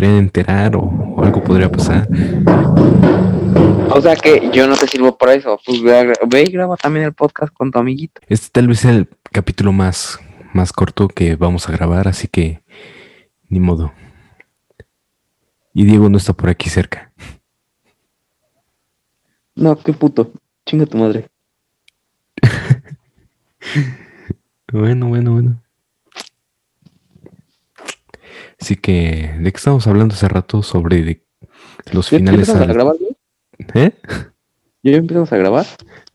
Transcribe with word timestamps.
podrían 0.00 0.16
enterar 0.16 0.76
o, 0.76 1.22
algo 1.22 1.44
podría 1.44 1.70
pasar. 1.70 2.08
O 3.90 4.00
sea 4.00 4.16
que 4.16 4.48
yo 4.50 4.66
no 4.66 4.74
te 4.74 4.86
sirvo 4.86 5.18
para 5.18 5.34
eso. 5.34 5.60
Pues 5.66 5.82
ve, 5.82 6.42
y 6.42 6.50
graba 6.50 6.78
también 6.78 7.04
el 7.04 7.12
podcast 7.12 7.52
con 7.52 7.70
tu 7.70 7.78
amiguito. 7.78 8.22
Este 8.26 8.48
tal 8.50 8.68
vez 8.68 8.80
sea 8.80 8.92
el 8.92 9.08
capítulo 9.30 9.72
más, 9.72 10.18
más 10.54 10.72
corto 10.72 11.06
que 11.06 11.36
vamos 11.36 11.68
a 11.68 11.72
grabar, 11.72 12.08
así 12.08 12.28
que 12.28 12.62
ni 13.50 13.60
modo. 13.60 13.92
Y 15.74 15.84
Diego 15.84 16.08
no 16.08 16.16
está 16.16 16.32
por 16.32 16.48
aquí 16.48 16.70
cerca. 16.70 17.12
No, 19.54 19.76
qué 19.76 19.92
puto. 19.92 20.32
Chinga 20.64 20.86
tu 20.86 20.96
madre. 20.96 21.28
bueno, 24.72 25.08
bueno, 25.08 25.32
bueno. 25.32 25.62
Así 28.60 28.76
que, 28.76 29.34
¿de 29.38 29.52
qué 29.52 29.56
estamos 29.56 29.86
hablando 29.86 30.14
hace 30.14 30.28
rato? 30.28 30.62
Sobre 30.62 31.22
los 31.92 32.08
finales. 32.08 32.48
a 32.50 32.66
grabar, 32.66 32.96
¿Eh? 33.74 33.92
¿Ya 34.82 34.92
empezamos 34.92 35.32
a 35.32 35.36
grabar? 35.36 35.66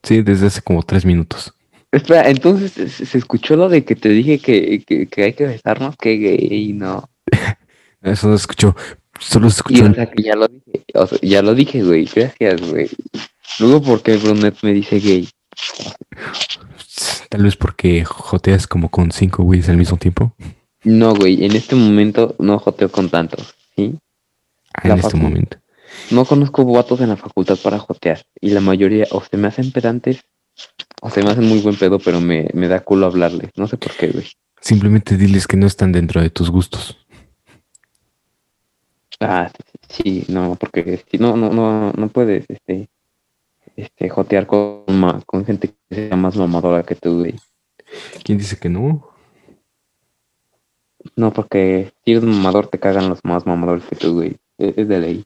Sí, 0.04 0.22
desde 0.22 0.48
hace 0.48 0.62
como 0.62 0.84
tres 0.84 1.06
minutos. 1.06 1.54
Espera, 1.92 2.30
entonces 2.30 2.72
se 2.92 3.18
escuchó 3.18 3.56
lo 3.56 3.70
de 3.70 3.86
que 3.86 3.96
te 3.96 4.10
dije 4.10 4.40
que, 4.40 4.84
que, 4.86 5.24
hay 5.24 5.34
que 5.34 5.46
besarnos, 5.46 5.96
que 5.96 6.18
gay, 6.18 6.74
no. 6.74 7.10
Eso 8.02 8.28
no 8.28 8.38
se 8.38 8.42
escuchó. 8.42 8.76
Solo 9.20 9.50
se 9.50 9.58
escuchó. 9.58 9.92
que 9.94 10.24
ya 10.24 10.36
lo 10.36 10.48
dije, 10.48 10.86
ya 11.22 11.42
lo 11.42 11.56
dije, 11.56 11.84
güey. 11.84 12.08
Gracias, 12.14 12.62
güey. 12.70 12.90
Luego, 13.60 13.82
¿por 13.82 14.04
qué 14.04 14.18
Brunet 14.18 14.58
me 14.62 14.74
dice 14.74 15.00
gay? 15.00 15.30
Tal 17.30 17.44
vez 17.44 17.56
porque 17.56 18.04
joteas 18.04 18.68
como 18.68 18.90
con 18.90 19.12
cinco 19.12 19.44
güeyes 19.44 19.70
al 19.70 19.78
mismo 19.78 19.98
tiempo. 19.98 20.36
No, 20.86 21.16
güey, 21.16 21.44
en 21.44 21.56
este 21.56 21.76
momento 21.76 22.36
no 22.38 22.60
joteo 22.60 22.90
con 22.90 23.10
tantos, 23.10 23.56
¿sí? 23.76 23.96
Ah, 24.74 24.90
en 24.90 25.00
este 25.00 25.18
momento. 25.18 25.58
No 26.12 26.26
conozco 26.26 26.64
vatos 26.64 27.02
en 27.02 27.10
la 27.10 27.18
facultad 27.18 27.58
para 27.58 27.80
jotear. 27.80 28.24
Y 28.40 28.52
la 28.52 28.62
mayoría 28.62 29.08
o 29.12 29.22
se 29.22 29.36
me 29.36 29.48
hacen 29.48 29.72
pedantes 29.72 30.24
o 31.02 31.10
se 31.10 31.24
me 31.24 31.32
hacen 31.32 31.48
muy 31.48 31.60
buen 31.60 31.76
pedo, 31.76 31.98
pero 31.98 32.22
me, 32.22 32.50
me 32.54 32.68
da 32.68 32.82
culo 32.82 33.08
hablarles. 33.08 33.50
No 33.56 33.68
sé 33.68 33.78
por 33.78 33.94
qué, 33.94 34.10
güey. 34.10 34.28
Simplemente 34.62 35.18
diles 35.18 35.48
que 35.48 35.58
no 35.58 35.66
están 35.66 35.92
dentro 35.92 36.22
de 36.22 36.30
tus 36.30 36.52
gustos. 36.52 36.98
Ah, 39.20 39.52
sí, 39.90 40.26
no, 40.28 40.56
porque 40.56 41.04
no, 41.20 41.36
no, 41.36 41.50
no, 41.50 41.94
no 41.94 42.08
puedes, 42.10 42.46
este, 42.48 42.90
este, 43.76 44.10
jotear 44.10 44.46
con, 44.46 44.84
con 45.26 45.46
gente 45.46 45.74
que 45.90 45.96
sea 45.96 46.16
más 46.16 46.36
mamadora 46.36 46.84
que 46.84 46.96
tú, 46.96 47.20
güey. 47.20 47.36
¿Quién 48.24 48.38
dice 48.38 48.58
que 48.58 48.70
no? 48.70 49.15
No, 51.16 51.32
porque 51.32 51.92
si 52.04 52.12
eres 52.12 52.24
mamador 52.24 52.68
te 52.68 52.80
cagan 52.80 53.10
los 53.10 53.20
más 53.24 53.46
mamadores 53.46 53.86
que 53.86 53.96
tú, 53.96 54.14
güey. 54.14 54.38
Es, 54.58 54.88
de 54.88 55.00
ley. 55.00 55.24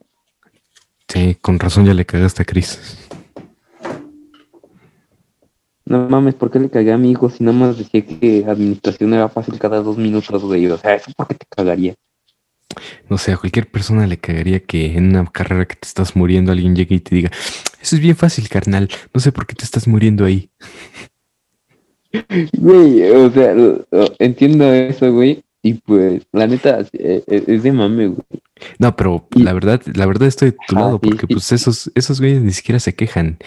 Sí, 1.07 1.37
con 1.41 1.59
razón 1.59 1.85
ya 1.85 1.93
le 1.93 2.05
cagaste 2.05 2.41
a 2.43 2.45
Chris. 2.45 3.07
No 5.85 6.07
mames, 6.07 6.35
¿por 6.35 6.51
qué 6.51 6.59
le 6.59 6.69
cagué 6.69 6.91
a 6.91 6.97
mi 6.97 7.11
hijo 7.11 7.29
si 7.29 7.43
nada 7.43 7.57
más 7.57 7.77
decía 7.77 8.05
que 8.05 8.45
administración 8.47 9.13
era 9.13 9.27
fácil 9.27 9.57
cada 9.57 9.81
dos 9.81 9.97
minutos, 9.97 10.43
güey? 10.43 10.67
O 10.67 10.77
sea, 10.77 10.95
¿eso 10.95 11.11
por 11.15 11.27
qué 11.27 11.35
te 11.35 11.45
cagaría? 11.49 11.95
No 13.09 13.17
sé, 13.17 13.31
a 13.31 13.37
cualquier 13.37 13.69
persona 13.69 14.05
le 14.05 14.19
cagaría 14.19 14.59
que 14.59 14.95
en 14.95 15.09
una 15.09 15.25
carrera 15.25 15.65
que 15.65 15.75
te 15.75 15.87
estás 15.87 16.15
muriendo 16.15 16.51
alguien 16.51 16.75
llegue 16.75 16.95
y 16.95 16.99
te 16.99 17.15
diga, 17.15 17.31
eso 17.81 17.95
es 17.95 18.01
bien 18.01 18.15
fácil, 18.15 18.47
carnal, 18.47 18.89
no 19.11 19.19
sé 19.19 19.31
por 19.31 19.47
qué 19.47 19.55
te 19.55 19.63
estás 19.63 19.87
muriendo 19.87 20.25
ahí. 20.25 20.49
Güey, 22.57 23.03
o 23.11 23.29
sea, 23.29 23.55
entiendo 24.17 24.73
eso, 24.73 25.13
güey, 25.13 25.43
y 25.61 25.73
pues, 25.73 26.23
la 26.31 26.47
neta, 26.47 26.79
eh, 26.93 27.23
eh, 27.27 27.43
es 27.47 27.63
de 27.63 27.71
mame, 27.71 28.07
güey. 28.07 28.23
No, 28.77 28.95
pero 28.95 29.27
la 29.35 29.53
verdad, 29.53 29.81
la 29.93 30.05
verdad 30.05 30.27
estoy 30.27 30.51
de 30.51 30.57
tu 30.67 30.75
lado, 30.75 30.99
porque 30.99 31.27
pues 31.27 31.51
esos, 31.51 31.91
esos 31.95 32.19
güeyes 32.19 32.41
ni 32.41 32.51
siquiera 32.51 32.79
se 32.79 32.93
quejan. 32.93 33.37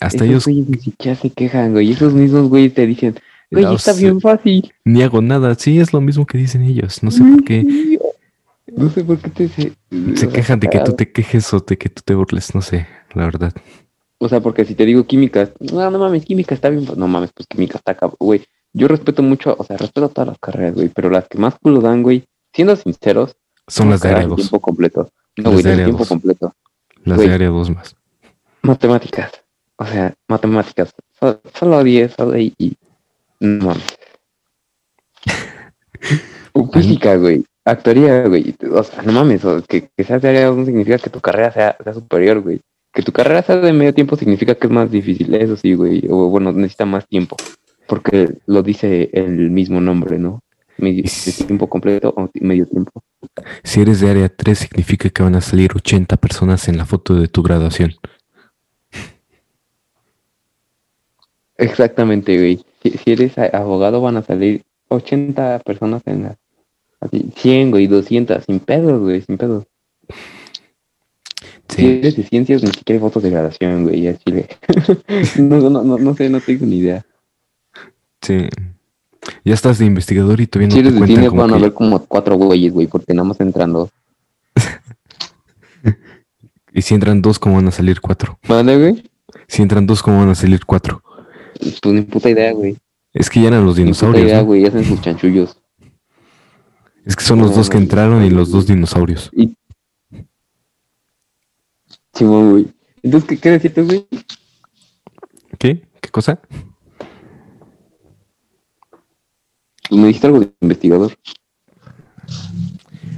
Hasta 0.00 0.24
esos 0.24 0.48
ellos. 0.48 0.68
ni 0.68 0.78
siquiera 0.78 1.16
se 1.16 1.30
quejan, 1.30 1.72
güey. 1.72 1.92
Esos 1.92 2.12
mismos 2.12 2.48
güeyes 2.48 2.74
te 2.74 2.86
dicen, 2.86 3.14
güey, 3.50 3.72
está 3.74 3.92
bien 3.92 4.20
fácil. 4.20 4.72
Ni 4.84 5.02
hago 5.02 5.22
nada. 5.22 5.54
Sí, 5.54 5.78
es 5.78 5.92
lo 5.92 6.00
mismo 6.00 6.26
que 6.26 6.38
dicen 6.38 6.62
ellos. 6.62 7.02
No 7.02 7.10
sé 7.10 7.22
por 7.22 7.44
qué. 7.44 7.98
No 8.76 8.90
sé 8.90 9.04
por 9.04 9.18
qué 9.18 9.30
te. 9.30 9.48
Se, 9.48 9.72
se 10.16 10.28
quejan 10.28 10.58
de 10.58 10.68
que 10.68 10.80
tú 10.80 10.92
te 10.94 11.12
quejes 11.12 11.52
o 11.52 11.60
de 11.60 11.76
que 11.76 11.88
tú 11.88 12.02
te 12.04 12.14
burles. 12.14 12.54
No 12.54 12.62
sé, 12.62 12.86
la 13.12 13.24
verdad. 13.26 13.52
O 14.18 14.28
sea, 14.28 14.40
porque 14.40 14.64
si 14.64 14.74
te 14.74 14.86
digo 14.86 15.04
química, 15.04 15.50
no, 15.60 15.90
no 15.90 15.98
mames, 15.98 16.24
química 16.24 16.54
está 16.54 16.70
bien. 16.70 16.86
No 16.96 17.06
mames, 17.06 17.30
pues 17.32 17.46
química 17.46 17.78
está 17.78 17.92
acá, 17.92 18.10
güey 18.18 18.42
yo 18.74 18.88
respeto 18.88 19.22
mucho, 19.22 19.54
o 19.56 19.64
sea, 19.64 19.76
respeto 19.76 20.08
todas 20.08 20.28
las 20.28 20.38
carreras, 20.38 20.74
güey, 20.74 20.88
pero 20.88 21.08
las 21.08 21.28
que 21.28 21.38
más 21.38 21.54
culo 21.62 21.80
dan, 21.80 22.02
güey, 22.02 22.24
siendo 22.52 22.74
sinceros, 22.74 23.36
son 23.68 23.88
las 23.88 24.02
de 24.02 24.10
área 24.10 24.26
2. 24.26 24.36
tiempo 24.36 24.60
completo. 24.60 25.08
No, 25.36 25.52
güey, 25.52 25.62
de 25.62 25.84
tiempo 25.84 26.04
completo. 26.04 26.52
Las 27.04 27.18
de 27.18 27.32
área 27.32 27.48
2 27.48 27.70
más. 27.70 27.96
Matemáticas. 28.62 29.30
O 29.76 29.86
sea, 29.86 30.14
matemáticas. 30.28 30.92
Solo, 31.54 31.82
10, 31.82 32.14
solo 32.14 32.38
y, 32.38 32.52
y. 32.58 32.76
No 33.40 33.66
mames. 33.66 33.84
física, 36.72 37.16
güey. 37.16 37.44
Actoría, 37.64 38.26
güey. 38.26 38.54
O 38.72 38.82
sea, 38.82 39.02
no 39.02 39.12
mames. 39.12 39.42
que, 39.68 39.88
que 39.96 40.04
seas 40.04 40.20
de 40.20 40.28
área 40.28 40.46
2 40.46 40.56
no 40.58 40.66
significa 40.66 40.98
que 40.98 41.10
tu 41.10 41.20
carrera 41.20 41.52
sea, 41.52 41.76
sea 41.82 41.94
superior, 41.94 42.40
güey. 42.40 42.60
Que 42.92 43.02
tu 43.02 43.12
carrera 43.12 43.42
sea 43.42 43.56
de 43.56 43.72
medio 43.72 43.94
tiempo 43.94 44.16
significa 44.16 44.54
que 44.54 44.66
es 44.66 44.72
más 44.72 44.90
difícil. 44.90 45.32
Eso 45.34 45.56
sí, 45.56 45.74
güey. 45.74 46.04
O 46.10 46.28
bueno, 46.28 46.52
necesita 46.52 46.84
más 46.84 47.06
tiempo 47.06 47.36
porque 47.86 48.38
lo 48.46 48.62
dice 48.62 49.10
el 49.12 49.50
mismo 49.50 49.80
nombre, 49.80 50.18
¿no? 50.18 50.40
Medio, 50.76 51.04
tiempo 51.46 51.68
completo 51.68 52.12
o 52.16 52.28
medio 52.40 52.66
tiempo. 52.66 53.02
Si 53.62 53.80
eres 53.80 54.00
de 54.00 54.10
área 54.10 54.28
3 54.28 54.58
significa 54.58 55.08
que 55.08 55.22
van 55.22 55.36
a 55.36 55.40
salir 55.40 55.70
80 55.74 56.16
personas 56.16 56.68
en 56.68 56.76
la 56.76 56.86
foto 56.86 57.14
de 57.14 57.28
tu 57.28 57.42
graduación. 57.42 57.94
Exactamente, 61.56 62.36
güey. 62.36 62.64
Si, 62.82 63.10
eres 63.10 63.38
abogado 63.38 64.00
van 64.00 64.16
a 64.16 64.22
salir 64.22 64.64
80 64.88 65.60
personas 65.60 66.02
en 66.06 66.22
la... 66.24 66.36
100, 67.36 67.70
güey, 67.70 67.86
200, 67.86 68.44
sin 68.44 68.60
pedos, 68.60 69.00
güey, 69.00 69.20
sin 69.20 69.36
pedos. 69.36 69.64
Si 71.68 71.86
eres 71.86 72.16
de 72.16 72.22
ciencias, 72.22 72.62
ni 72.62 72.70
siquiera 72.70 72.96
hay 72.96 73.00
fotos 73.00 73.22
de 73.22 73.30
graduación, 73.30 73.84
güey, 73.84 74.08
así 74.08 74.24
no, 75.38 75.70
no, 75.70 75.82
no, 75.82 75.98
no 75.98 76.14
sé, 76.14 76.30
no 76.30 76.40
tengo 76.40 76.66
ni 76.66 76.78
idea. 76.78 77.04
Sí. 78.24 78.48
Ya 79.44 79.54
estás 79.54 79.78
de 79.78 79.86
investigador 79.86 80.40
y 80.40 80.46
todavía 80.46 80.68
no 80.68 80.82
te 80.82 80.90
de 80.90 81.06
cine 81.06 81.28
van 81.28 81.52
a 81.52 81.58
ver 81.58 81.72
como 81.72 82.04
cuatro 82.06 82.36
güeyes, 82.36 82.72
güey, 82.72 82.86
porque 82.86 83.14
nada 83.14 83.28
más 83.28 83.40
entran 83.40 83.72
dos. 83.72 83.90
y 86.72 86.82
si 86.82 86.94
entran 86.94 87.22
dos, 87.22 87.38
¿cómo 87.38 87.56
van 87.56 87.68
a 87.68 87.70
salir 87.70 88.00
cuatro? 88.00 88.38
¿Vale, 88.48 88.76
güey? 88.76 89.10
Si 89.46 89.62
entran 89.62 89.86
dos, 89.86 90.02
¿cómo 90.02 90.20
van 90.20 90.30
a 90.30 90.34
salir 90.34 90.64
cuatro? 90.64 91.02
Pues 91.60 91.80
ni 91.84 92.02
puta 92.02 92.30
idea, 92.30 92.52
güey. 92.52 92.76
Es 93.12 93.30
que 93.30 93.40
ya 93.40 93.48
eran 93.48 93.64
los 93.64 93.76
dinosaurios. 93.76 94.16
Ni 94.16 94.22
puta 94.22 94.34
idea, 94.34 94.42
güey, 94.42 94.62
ya 94.62 94.68
hacen 94.68 94.84
sus 94.84 95.00
chanchullos. 95.00 95.58
Es 97.04 97.16
que 97.16 97.24
son 97.24 97.40
los 97.40 97.54
dos 97.54 97.68
que 97.68 97.76
entraron 97.76 98.24
y 98.24 98.30
los 98.30 98.50
dos 98.50 98.66
dinosaurios. 98.66 99.30
Y... 99.32 99.56
güey. 102.20 102.68
Entonces, 103.02 103.28
¿qué, 103.28 103.36
qué 103.36 103.50
decirte, 103.50 103.82
güey? 103.82 104.06
¿Qué? 105.58 105.82
¿Qué 106.00 106.10
cosa? 106.10 106.40
Me 109.96 110.08
dijiste 110.08 110.26
algo 110.26 110.40
de 110.40 110.52
investigador. 110.60 111.16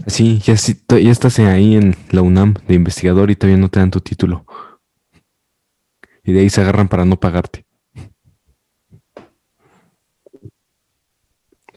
Sí, 0.07 0.39
ya, 0.39 0.55
ya 0.55 1.11
estás 1.11 1.39
ahí 1.41 1.75
en 1.75 1.97
la 2.11 2.23
UNAM 2.23 2.55
de 2.69 2.75
investigador 2.75 3.31
y 3.31 3.37
todavía 3.37 3.61
no 3.61 3.69
te 3.69 3.81
dan 3.81 3.91
tu 3.91 4.01
título. 4.01 4.47
Y 6.23 6.33
de 6.33 6.41
ahí 6.41 6.51
se 6.51 6.61
agarran 6.61 6.89
para 6.89 7.05
no 7.05 7.17
pagarte. 7.17 7.65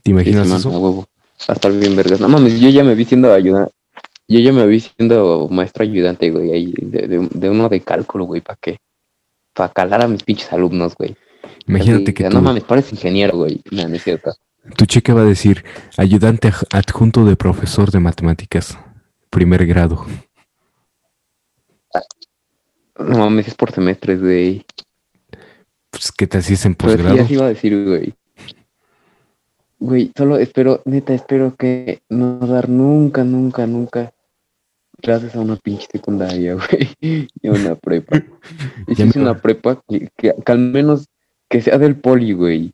¿Te 0.04 0.12
imaginas 0.12 0.48
eso? 0.48 1.08
A 1.48 1.54
estar 1.54 1.72
bien 1.72 1.96
vergas. 1.96 2.20
No 2.20 2.30
mames, 2.30 2.60
yo 2.60 2.70
ya 2.70 2.84
me 2.84 2.96
vi 2.96 3.06
siendo 3.06 3.32
ayudante. 3.32 3.74
Yo 4.28 4.40
ya 4.40 4.54
me 4.54 4.68
vi 4.68 4.80
siendo 4.80 5.48
maestro 5.50 5.84
ayudante, 5.84 6.30
güey, 6.30 6.52
ahí, 6.52 6.74
de, 6.78 7.50
uno 7.50 7.68
de 7.68 7.82
cálculo, 7.82 8.26
güey, 8.26 8.42
¿para 8.42 8.60
qué? 8.62 8.78
Para 9.54 9.74
calar 9.74 10.04
a 10.04 10.08
mis 10.08 10.22
pinches 10.22 10.54
alumnos, 10.54 10.96
güey. 10.96 11.16
Imagínate 11.68 12.14
que. 12.14 12.30
No 12.30 12.42
mames, 12.42 12.64
pareces 12.64 12.94
ingeniero, 12.94 13.38
güey. 13.38 13.62
No, 13.72 13.88
no 13.88 13.96
es 13.96 14.04
cierto. 14.04 14.36
Tu 14.76 14.86
cheque 14.86 15.14
va 15.14 15.22
a 15.22 15.26
decir 15.26 15.64
ayudante 15.98 16.52
adjunto 16.72 17.26
de 17.26 17.36
profesor 17.36 17.92
de 17.92 18.00
matemáticas, 18.00 18.78
primer 19.30 19.66
grado. 19.66 20.06
No 22.98 23.20
mames, 23.20 23.48
es 23.48 23.56
por 23.56 23.72
semestres, 23.72 24.20
güey. 24.20 24.66
Pues, 25.90 26.12
¿qué 26.12 26.28
te 26.28 26.38
hacías 26.38 26.66
en 26.66 26.76
posgrado? 26.76 27.16
Pues 27.16 27.28
sí, 27.28 27.34
iba 27.34 27.46
a 27.46 27.50
decir, 27.50 27.86
güey. 27.86 28.14
Güey, 29.80 30.12
solo 30.16 30.38
espero, 30.38 30.82
neta, 30.86 31.14
espero 31.14 31.56
que 31.56 32.02
no 32.10 32.40
dar 32.40 32.68
nunca, 32.68 33.24
nunca, 33.24 33.66
nunca 33.66 34.14
clases 35.02 35.36
a 35.36 35.40
una 35.40 35.56
pinche 35.56 35.88
secundaria, 35.90 36.56
güey, 37.00 37.28
y 37.42 37.48
a 37.48 37.52
una 37.52 37.76
prepa. 37.76 38.22
Y 38.88 38.96
si 38.96 39.04
es 39.04 39.16
una 39.16 39.40
prepa, 39.40 39.82
que, 39.88 40.10
que, 40.18 40.34
al 40.46 40.60
menos 40.60 41.08
que 41.50 41.62
sea 41.62 41.78
del 41.78 41.96
poli, 41.96 42.34
güey. 42.34 42.74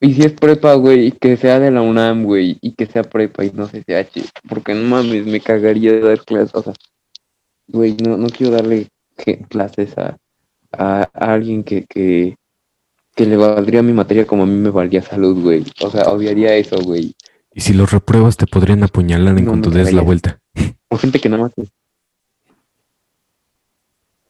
Y 0.00 0.14
si 0.14 0.22
es 0.22 0.32
prepa, 0.32 0.74
güey, 0.74 1.12
que 1.12 1.36
sea 1.36 1.58
de 1.58 1.70
la 1.70 1.80
UNAM, 1.80 2.24
güey, 2.24 2.58
y 2.60 2.72
que 2.72 2.86
sea 2.86 3.02
prepa 3.02 3.44
y 3.44 3.50
no 3.50 3.66
CCH, 3.66 4.30
porque 4.48 4.74
no 4.74 4.82
mames, 4.88 5.26
me 5.26 5.40
cagaría 5.40 5.92
de 5.92 6.00
dar 6.00 6.24
clases, 6.24 6.54
o 6.54 6.62
sea, 6.62 6.74
güey, 7.68 7.96
no, 7.96 8.16
no 8.16 8.28
quiero 8.28 8.52
darle 8.52 8.88
clases 9.48 9.96
a, 9.96 10.18
a, 10.72 11.08
a 11.12 11.32
alguien 11.32 11.64
que, 11.64 11.84
que, 11.86 12.36
que 13.14 13.26
le 13.26 13.36
valdría 13.36 13.82
mi 13.82 13.94
materia 13.94 14.26
como 14.26 14.42
a 14.42 14.46
mí 14.46 14.54
me 14.54 14.70
valía 14.70 15.02
salud, 15.02 15.42
güey. 15.42 15.64
O 15.80 15.90
sea, 15.90 16.10
odiaría 16.10 16.54
eso, 16.54 16.76
güey. 16.82 17.14
Y 17.54 17.62
si 17.62 17.72
los 17.72 17.90
repruebas 17.90 18.36
te 18.36 18.46
podrían 18.46 18.82
apuñalar 18.82 19.38
en 19.38 19.46
No, 19.46 19.52
cuanto 19.52 19.70
des 19.70 19.92
la 19.94 20.02
vuelta. 20.02 20.38
O 20.88 20.98
gente 20.98 21.18
que 21.18 21.30
nada 21.30 21.44
más. 21.44 21.52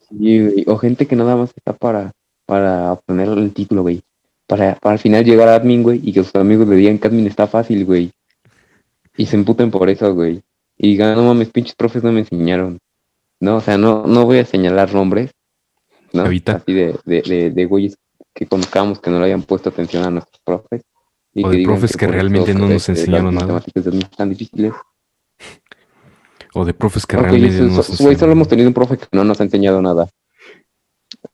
Sí, 0.09 0.41
güey. 0.41 0.65
O 0.69 0.79
gente 0.79 1.07
que 1.07 1.17
nada 1.17 1.35
más 1.35 1.53
está 1.57 1.73
para, 1.73 2.13
para 2.47 2.93
obtener 2.93 3.29
el 3.29 3.53
título, 3.53 3.83
güey. 3.83 4.03
Para, 4.47 4.77
para 4.77 4.93
al 4.95 4.99
final 4.99 5.25
llegar 5.25 5.49
a 5.49 5.57
admin, 5.57 5.83
güey, 5.83 6.01
y 6.05 6.13
que 6.13 6.23
sus 6.23 6.35
amigos 6.37 6.69
le 6.69 6.77
digan 6.77 6.99
que 6.99 7.09
admin 7.09 7.27
está 7.27 7.47
fácil, 7.47 7.85
güey. 7.85 8.13
Y 9.17 9.27
se 9.27 9.37
emputen 9.37 9.71
por 9.71 9.89
eso, 9.91 10.15
güey. 10.15 10.43
Y 10.79 10.89
digan, 10.91 11.17
no 11.17 11.25
mames, 11.25 11.51
pinches 11.51 11.75
profes 11.75 12.05
no 12.05 12.13
me 12.13 12.21
enseñaron. 12.21 12.79
No, 13.41 13.57
o 13.57 13.61
sea, 13.61 13.77
no, 13.77 14.07
no 14.07 14.25
voy 14.25 14.39
a 14.39 14.45
señalar 14.45 14.95
nombres, 14.95 15.31
¿no? 16.13 16.23
Así 16.25 16.73
de, 16.73 16.99
de, 17.05 17.23
de, 17.23 17.51
de 17.51 17.65
güeyes 17.67 17.97
que 18.35 18.47
conozcamos 18.47 19.01
que 19.01 19.11
no 19.11 19.19
le 19.19 19.27
hayan 19.27 19.43
puesto 19.43 19.71
atención 19.71 20.05
a 20.05 20.11
nuestros 20.11 20.41
profes. 20.45 20.83
Y 21.35 21.45
O 21.45 21.51
de 21.51 21.57
digan 21.59 21.75
profes 21.75 21.97
que 21.97 22.07
realmente 22.07 22.55
no 22.55 22.69
nos 22.69 22.89
enseñaron 22.89 23.35
nada. 23.35 23.63
difíciles. 24.27 24.73
O 26.55 26.65
de 26.65 26.73
profes 26.73 27.05
que 27.07 27.17
Ok, 27.17 27.23
realmente 27.25 27.61
no 27.61 27.67
nos 27.69 27.87
so- 27.87 27.93
güey, 27.93 27.97
solo 27.97 28.11
enseñaron. 28.13 28.33
hemos 28.33 28.49
tenido 28.49 28.69
un 28.69 28.75
profe 28.75 28.97
que 28.97 29.07
no 29.13 29.25
nos 29.25 29.41
ha 29.41 29.45
enseñado 29.45 29.83
nada. 29.83 30.09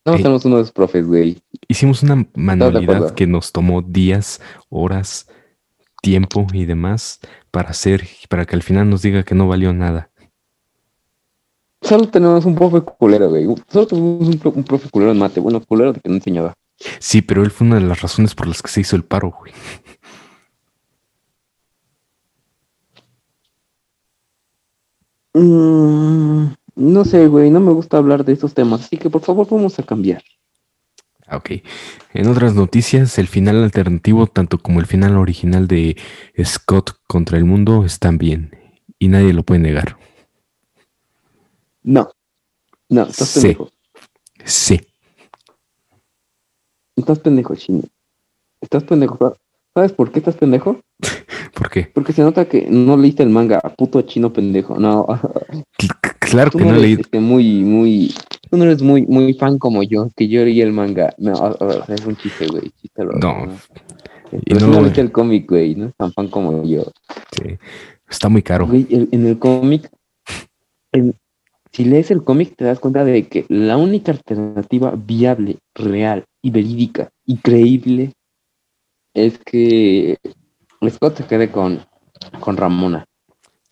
No 0.05 0.15
uno 0.15 0.57
de 0.57 0.63
esos 0.63 0.73
profes, 0.73 1.07
güey. 1.07 1.41
Hicimos 1.69 2.03
una 2.03 2.27
manualidad 2.35 3.15
que 3.15 3.27
nos 3.27 3.53
tomó 3.53 3.83
días, 3.83 4.41
horas, 4.69 5.29
tiempo 6.03 6.47
y 6.53 6.65
demás 6.65 7.21
para 7.53 7.71
hacer, 7.71 8.09
para 8.29 8.45
que 8.45 8.57
al 8.57 8.63
final 8.63 8.91
nos 8.91 9.03
diga 9.03 9.23
que 9.23 9.37
no 9.37 9.47
valió 9.47 9.73
nada. 9.73 10.11
Solo 11.81 12.09
tenemos 12.09 12.45
un 12.45 12.55
profe 12.55 12.81
culero, 12.81 13.29
güey. 13.31 13.47
Solo 13.69 13.87
tenemos 13.87 14.29
un 14.29 14.65
profe 14.65 14.89
culero 14.91 15.13
en 15.13 15.19
mate. 15.19 15.41
Bueno, 15.41 15.61
culero 15.61 15.93
de 15.93 16.01
que 16.01 16.09
no 16.09 16.17
enseñaba. 16.17 16.55
Sí, 16.99 17.23
pero 17.23 17.43
él 17.43 17.51
fue 17.51 17.67
una 17.67 17.77
de 17.77 17.83
las 17.83 18.01
razones 18.01 18.35
por 18.35 18.47
las 18.49 18.63
que 18.63 18.71
se 18.71 18.81
hizo 18.81 18.97
el 18.97 19.05
paro, 19.05 19.33
güey. 19.39 19.53
Mm, 25.35 26.55
no 26.75 27.05
sé, 27.05 27.27
güey. 27.29 27.51
No 27.51 27.61
me 27.61 27.73
gusta 27.73 27.99
hablar 27.99 28.25
de 28.25 28.33
estos 28.33 28.55
temas. 28.55 28.83
Así 28.85 28.97
que 28.97 29.11
por 29.11 29.23
favor, 29.23 29.47
vamos 29.51 29.79
a 29.79 29.83
cambiar. 29.83 30.23
Ah, 31.27 31.37
Ok. 31.37 31.51
En 32.15 32.29
otras 32.29 32.55
noticias, 32.55 33.19
el 33.19 33.27
final 33.29 33.63
alternativo, 33.63 34.27
tanto 34.27 34.59
como 34.59 34.81
el 34.81 34.87
final 34.87 35.17
original 35.17 35.67
de 35.67 35.97
Scott 36.45 36.91
contra 37.07 37.39
el 37.39 37.45
mundo, 37.45 37.85
están 37.85 38.19
bien. 38.19 38.55
Y 38.99 39.09
nadie 39.09 39.33
lo 39.33 39.43
puede 39.43 39.61
negar. 39.61 39.97
No. 41.83 42.11
No, 42.89 43.03
estás 43.05 43.29
Sí. 43.29 43.41
pendejo. 43.41 43.71
Sí. 44.45 44.81
Estás 46.97 47.19
pendejo, 47.21 47.57
chino. 47.57 47.83
Estás 48.61 48.85
pendejo. 48.85 49.37
¿Sabes 49.75 49.93
por 49.93 50.11
qué 50.13 50.19
estás 50.19 50.37
pendejo? 50.37 50.81
¿Por 51.55 51.71
qué? 51.71 51.91
Porque 51.93 52.13
se 52.13 52.23
nota 52.23 52.45
que 52.47 52.67
no 52.69 52.97
leíste 52.97 53.23
el 53.23 53.31
manga. 53.31 53.61
Puto 53.77 54.03
chino 54.03 54.33
pendejo. 54.33 54.79
No. 54.79 55.07
Cl- 55.79 55.97
Claro 56.21 56.51
Tú 56.51 56.59
que 56.59 56.65
no 56.65 56.73
no 56.73 56.79
leí. 56.79 56.95
este, 56.95 57.21
muy, 57.21 57.63
muy. 57.63 58.15
Tú 58.51 58.57
no 58.57 58.65
eres 58.65 58.81
muy, 58.81 59.03
muy 59.07 59.35
fan 59.35 59.59
como 59.59 59.83
yo, 59.83 60.09
que 60.17 60.29
yo 60.29 60.45
leí 60.45 60.61
el 60.63 60.73
manga. 60.73 61.13
No, 61.19 61.33
o- 61.33 61.65
o 61.67 61.85
sea, 61.85 61.95
es 61.95 62.07
un 62.07 62.17
chiste, 62.17 62.47
güey. 62.47 62.71
Chiste 62.81 63.05
lo- 63.05 63.13
No. 63.13 63.49
Pero 64.31 64.43
Y 64.47 64.55
sí 64.55 64.61
no 64.61 64.67
no 64.69 64.73
lo- 64.77 64.83
leíste 64.83 65.01
el 65.03 65.13
cómic, 65.13 65.49
güey. 65.49 65.75
No 65.75 65.87
es 65.87 65.95
tan 65.97 66.13
fan 66.13 66.29
como 66.29 66.65
yo. 66.65 66.85
Sí. 67.33 67.57
Está 68.09 68.29
muy 68.31 68.43
caro. 68.43 68.67
Güey, 68.67 68.87
el- 68.91 69.09
en 69.13 69.27
el 69.27 69.39
cómic, 69.39 69.91
en- 70.93 71.15
si 71.71 71.85
lees 71.85 72.11
el 72.11 72.23
cómic, 72.25 72.55
te 72.57 72.65
das 72.65 72.79
cuenta 72.79 73.05
de 73.05 73.27
que 73.27 73.45
la 73.49 73.77
única 73.77 74.13
alternativa 74.13 74.95
viable, 74.97 75.57
real 75.75 76.25
y 76.43 76.51
verídica 76.51 77.11
y 77.27 77.37
creíble 77.39 78.13
es 79.15 79.39
que 79.39 80.19
Scott 80.89 81.17
se 81.19 81.25
quede 81.25 81.51
con, 81.51 81.81
con 82.41 82.57
Ramona. 82.57 83.05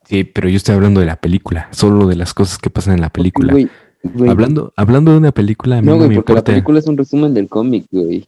Sí, 0.05 0.25
pero 0.25 0.49
yo 0.49 0.57
estoy 0.57 0.75
hablando 0.75 1.01
de 1.01 1.07
la 1.07 1.17
película, 1.21 1.69
solo 1.71 2.07
de 2.09 2.17
las 2.17 2.35
cosas 2.35 2.59
que 2.59 2.71
pasan 2.71 2.95
en 2.95 3.01
la 3.01 3.11
película. 3.11 3.53
Güey, 3.53 3.69
güey, 4.03 4.31
hablando, 4.31 4.73
hablando 4.77 5.13
de 5.13 5.19
una 5.19 5.33
película, 5.33 5.79
a 5.79 5.81
mí 5.83 5.87
no, 5.87 5.93
no, 5.93 5.99
güey, 5.99 6.09
me 6.11 6.15
porque 6.17 6.33
la 6.33 6.39
importa. 6.41 6.53
película 6.53 6.79
es 6.81 6.87
un 6.87 6.99
resumen 6.99 7.33
del 7.35 7.49
cómic, 7.49 7.87
güey. 7.91 8.25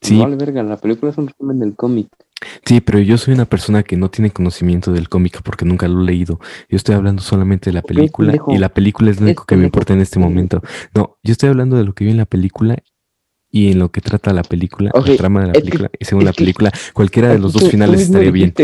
Sí. 0.00 0.16
No 0.16 0.24
vale 0.24 0.36
verga, 0.36 0.62
la 0.62 0.76
película 0.76 1.12
es 1.12 1.18
un 1.18 1.28
resumen 1.28 1.60
del 1.60 1.76
cómic. 1.76 2.08
Sí, 2.64 2.80
pero 2.80 2.98
yo 3.00 3.18
soy 3.18 3.34
una 3.34 3.44
persona 3.44 3.82
que 3.82 3.98
no 3.98 4.10
tiene 4.10 4.30
conocimiento 4.30 4.92
del 4.92 5.10
cómic 5.10 5.42
porque 5.42 5.66
nunca 5.66 5.86
lo 5.88 6.00
he 6.00 6.04
leído. 6.06 6.40
Yo 6.70 6.76
estoy 6.76 6.94
hablando 6.94 7.20
solamente 7.22 7.68
de 7.68 7.74
la 7.74 7.82
película 7.82 8.34
y 8.48 8.56
la 8.56 8.70
película 8.70 9.10
es 9.10 9.20
lo 9.20 9.26
único 9.26 9.44
que 9.44 9.56
me 9.56 9.60
pendejo. 9.60 9.66
importa 9.66 9.92
en 9.92 10.00
este 10.00 10.18
momento. 10.18 10.62
No, 10.94 11.18
yo 11.22 11.32
estoy 11.32 11.50
hablando 11.50 11.76
de 11.76 11.84
lo 11.84 11.92
que 11.92 12.04
vi 12.06 12.12
en 12.12 12.16
la 12.16 12.24
película 12.24 12.76
y 13.50 13.72
en 13.72 13.78
lo 13.78 13.90
que 13.90 14.00
trata 14.00 14.32
la 14.32 14.42
película, 14.42 14.90
la 14.94 15.16
trama 15.16 15.40
de 15.42 15.46
la 15.48 15.52
que- 15.54 15.60
película. 15.60 15.90
Y 15.98 16.04
según 16.04 16.24
la 16.24 16.32
que- 16.32 16.38
película, 16.38 16.72
cualquiera 16.94 17.28
de 17.30 17.38
los 17.38 17.52
dos 17.52 17.64
tú 17.64 17.70
finales 17.70 18.00
estaría 18.02 18.30
bien. 18.30 18.54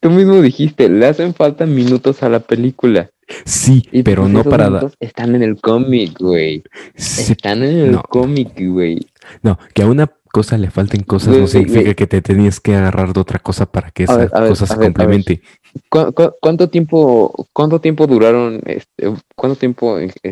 Tú 0.00 0.10
mismo 0.10 0.40
dijiste, 0.42 0.88
le 0.88 1.06
hacen 1.06 1.34
falta 1.34 1.66
minutos 1.66 2.22
a 2.22 2.28
la 2.28 2.40
película. 2.40 3.10
Sí, 3.44 3.82
Y 3.90 4.02
pero 4.02 4.28
no 4.28 4.44
para... 4.44 4.64
da- 4.64 4.70
minutos 4.78 4.94
Están 5.00 5.34
en 5.34 5.42
el 5.42 5.60
cómic, 5.60 6.16
güey. 6.20 6.62
Sí, 6.94 7.32
Están 7.32 7.64
en 7.64 7.76
el 7.78 7.92
no. 7.92 8.02
cómic, 8.02 8.50
güey. 8.56 9.00
no, 9.42 9.58
que 9.74 9.82
a 9.82 9.86
una 9.86 10.12
cosa 10.30 10.58
le 10.58 10.70
falten 10.70 11.02
cosas 11.02 11.36
no 11.36 11.46
significa 11.46 11.94
que 11.94 12.06
te 12.06 12.20
tenías 12.20 12.60
que 12.60 12.74
agarrar 12.74 13.12
de 13.14 13.20
otra 13.20 13.38
cosa 13.38 13.64
para 13.66 13.90
que 13.90 14.04
esa 14.04 14.18
ver, 14.18 14.30
cosa 14.30 14.66
se 14.66 14.76
ver. 14.76 14.84
complemente. 14.88 15.40
¿Cu- 15.88 16.12
cu- 16.12 16.34
cuánto 16.40 16.68
tiempo, 16.68 17.48
cuánto 17.54 17.80
tiempo 17.80 18.06
duraron, 18.06 18.60
este, 18.66 19.12
cuánto 19.34 19.58
tiempo 19.58 19.98
este, 19.98 20.28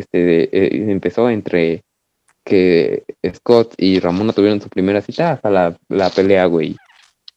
eh, 0.53 0.91
empezó 0.91 1.27
entre 1.29 1.83
que 2.45 3.03
Scott 3.35 3.73
y 3.77 3.99
Ramona 3.99 4.31
tuvieron 4.31 4.61
su 4.61 4.69
primera 4.69 5.01
cita 5.01 5.31
hasta 5.31 5.49
la, 5.49 5.77
la 5.89 6.09
pelea, 6.09 6.45
güey, 6.45 6.75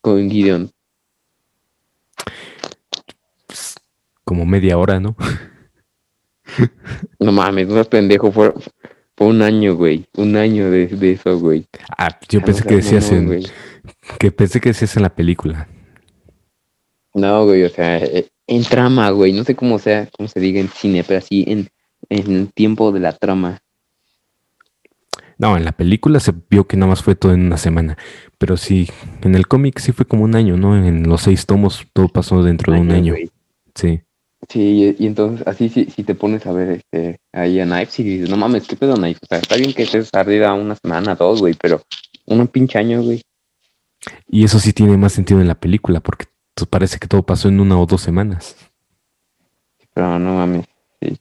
con 0.00 0.31
Gideon? 0.31 0.70
Como 4.25 4.44
media 4.44 4.76
hora, 4.78 5.00
¿no? 5.00 5.16
No 7.19 7.32
mames, 7.32 7.69
no 7.69 7.81
es 7.81 7.88
pendejo, 7.88 8.31
fue, 8.31 8.52
fue 9.16 9.26
un 9.26 9.43
año, 9.43 9.75
güey, 9.75 10.06
un 10.16 10.37
año 10.37 10.70
de, 10.70 10.87
de 10.87 11.12
eso, 11.12 11.38
güey. 11.38 11.66
Ah, 11.96 12.19
yo 12.28 12.40
Ah, 12.40 12.44
pensé 12.44 12.62
que 12.64 12.76
decías 12.76 13.11
en, 13.11 13.43
que 14.19 14.31
pensé 14.31 14.61
que 14.61 14.70
decías 14.70 14.96
en 14.96 15.02
la 15.02 15.14
película. 15.14 15.69
No, 17.14 17.44
güey, 17.47 17.64
o 17.64 17.68
sea, 17.68 17.99
eh, 17.99 18.28
en 18.47 18.62
trama, 18.64 19.11
güey, 19.11 19.32
no 19.32 19.44
sé 19.44 19.54
cómo 19.56 19.78
sea, 19.78 20.09
cómo 20.16 20.28
se 20.28 20.40
diga 20.40 20.61
en 20.61 20.68
cine, 20.68 21.04
pero 21.06 21.18
así 21.18 21.44
en, 21.49 21.68
en 22.09 22.37
el 22.37 22.52
tiempo 22.52 22.92
de 22.92 23.00
la 23.00 23.12
trama. 23.12 23.61
No, 25.38 25.57
en 25.57 25.64
la 25.64 25.73
película 25.73 26.18
se 26.18 26.35
vio 26.50 26.66
que 26.66 26.76
nada 26.76 26.90
más 26.90 27.02
fue 27.02 27.14
todo 27.14 27.33
en 27.33 27.47
una 27.47 27.57
semana. 27.57 27.97
Pero 28.38 28.57
sí, 28.57 28.88
en 29.23 29.35
el 29.35 29.47
cómic 29.47 29.78
sí 29.78 29.92
fue 29.92 30.04
como 30.04 30.25
un 30.25 30.35
año, 30.35 30.57
¿no? 30.57 30.76
En 30.76 31.09
los 31.09 31.23
seis 31.23 31.47
tomos 31.47 31.87
todo 31.92 32.09
pasó 32.09 32.42
dentro 32.42 32.73
de 32.73 32.80
un 32.80 32.90
año. 32.90 33.14
Sí. 33.75 34.00
Sí, 34.49 34.61
y, 34.99 35.04
y 35.04 35.07
entonces 35.07 35.47
así 35.47 35.68
si, 35.68 35.87
si 35.87 36.04
te 36.04 36.14
pones 36.14 36.47
a 36.47 36.52
ver 36.52 36.71
este 36.71 37.21
ahí 37.33 37.61
a 37.61 37.64
Knives 37.64 37.99
y 37.99 38.02
dices, 38.04 38.30
no 38.30 38.37
mames, 38.37 38.66
¿qué 38.66 38.76
pedo 38.76 38.95
Knives? 38.95 39.18
O 39.23 39.26
sea, 39.26 39.38
está 39.38 39.57
bien 39.57 39.73
que 39.73 39.83
estés 39.83 40.11
ardida 40.12 40.54
una 40.54 40.76
semana, 40.76 41.14
dos, 41.14 41.40
güey, 41.40 41.54
pero 41.54 41.83
un 42.26 42.47
pinche 42.49 42.78
año, 42.78 43.02
güey. 43.02 43.23
Y 44.28 44.45
eso 44.45 44.59
sí 44.59 44.73
tiene 44.73 44.97
más 44.97 45.12
sentido 45.12 45.40
en 45.40 45.49
la 45.49 45.57
película, 45.57 46.00
porque 46.00 46.26
parece 46.71 46.99
que 46.99 47.09
todo 47.09 47.23
pasó 47.23 47.49
en 47.49 47.61
una 47.61 47.78
o 47.78 47.87
dos 47.87 48.00
semanas. 48.00 48.57
Pero 49.92 50.18
no 50.18 50.35
mames. 50.35 50.66
Sí, 51.00 51.16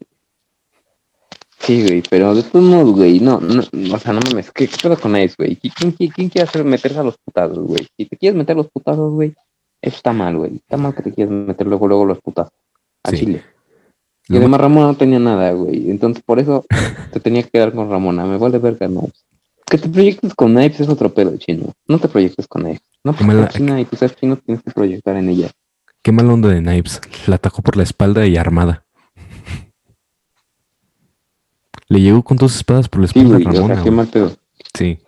Sí, 1.68 1.84
güey, 1.84 2.02
pero 2.10 2.34
de 2.34 2.44
todos 2.44 2.64
modos, 2.66 2.96
güey, 2.96 3.20
no, 3.20 3.40
no, 3.42 3.62
o 3.94 4.00
sea, 4.00 4.14
no 4.14 4.20
mames, 4.26 4.52
¿qué, 4.52 4.68
qué 4.68 4.78
pedo 4.82 4.98
con 4.98 5.12
Knives, 5.12 5.36
güey? 5.38 5.58
¿Quién, 5.58 5.92
quién, 5.92 6.12
quién 6.12 6.30
quiere 6.30 6.48
hacer 6.48 6.64
meterse 6.64 6.98
a 7.00 7.04
los 7.04 7.18
putazos, 7.18 7.60
güey? 7.60 7.86
Si 7.98 8.06
te 8.06 8.16
quieres 8.16 8.38
meter 8.38 8.54
a 8.54 8.58
los 8.60 8.70
putazos, 8.70 9.12
güey, 9.14 9.34
eso 9.82 9.98
está 9.98 10.14
mal, 10.14 10.38
güey. 10.38 10.56
Está 10.56 10.78
mal 10.78 10.96
que 10.96 11.04
te 11.04 11.12
quieras 11.14 11.34
meter 11.34 11.68
luego, 11.68 11.88
luego 11.88 12.06
los 12.06 12.20
putazos. 12.22 12.54
A 13.04 13.12
Sí. 13.12 13.18
Chile. 13.18 13.44
Y 14.30 14.38
además 14.38 14.60
Ramona 14.62 14.88
no 14.88 14.96
tenía 14.98 15.20
nada, 15.20 15.52
güey. 15.52 15.90
Entonces 15.92 16.24
por 16.26 16.40
eso 16.40 16.66
te 17.14 17.20
tenía 17.20 17.44
que 17.44 17.50
quedar 17.50 17.74
con 17.74 17.90
Ramona. 17.90 18.26
Me 18.26 18.38
vale 18.38 18.58
verga 18.60 18.88
Knives. 18.88 19.26
Que 19.66 19.78
te 19.78 19.90
proyectes 19.90 20.34
con 20.36 20.54
Knives 20.54 20.80
es 20.82 20.90
otro 20.90 21.14
pedo, 21.14 21.36
chino. 21.38 21.74
No 21.88 22.00
te 22.00 22.08
proyectes 22.08 22.48
con 22.48 22.64
Knives. 22.64 22.82
No, 23.04 23.16
Qué 23.16 23.24
mala- 23.26 23.48
China 23.50 23.80
y 23.80 23.86
tú 23.86 23.96
sabes 23.98 24.16
chino 24.16 24.36
tienes 24.38 24.64
que 24.64 24.72
proyectar 24.72 25.16
en 25.18 25.30
ella. 25.30 25.50
Qué 26.02 26.12
mal 26.12 26.30
onda 26.30 26.50
de 26.50 26.60
Knives. 26.62 27.02
La 27.28 27.36
atacó 27.36 27.62
por 27.62 27.78
la 27.78 27.84
espalda 27.84 28.26
y 28.26 28.36
armada. 28.38 28.86
Le 31.89 32.01
llegó 32.01 32.24
con 32.24 32.38
dos 32.38 32.56
espadas 32.56 32.89
por 32.89 33.01
la 33.01 33.08
Sí, 33.08 33.20
espalda 33.20 33.38
güey. 33.38 33.46
a 33.46 33.50
O 33.50 33.53
Ramona. 33.53 33.75
sea, 33.75 33.84
qué 33.84 33.91
mal 33.91 34.08
pedo. 34.08 34.32
Sí. 34.77 35.00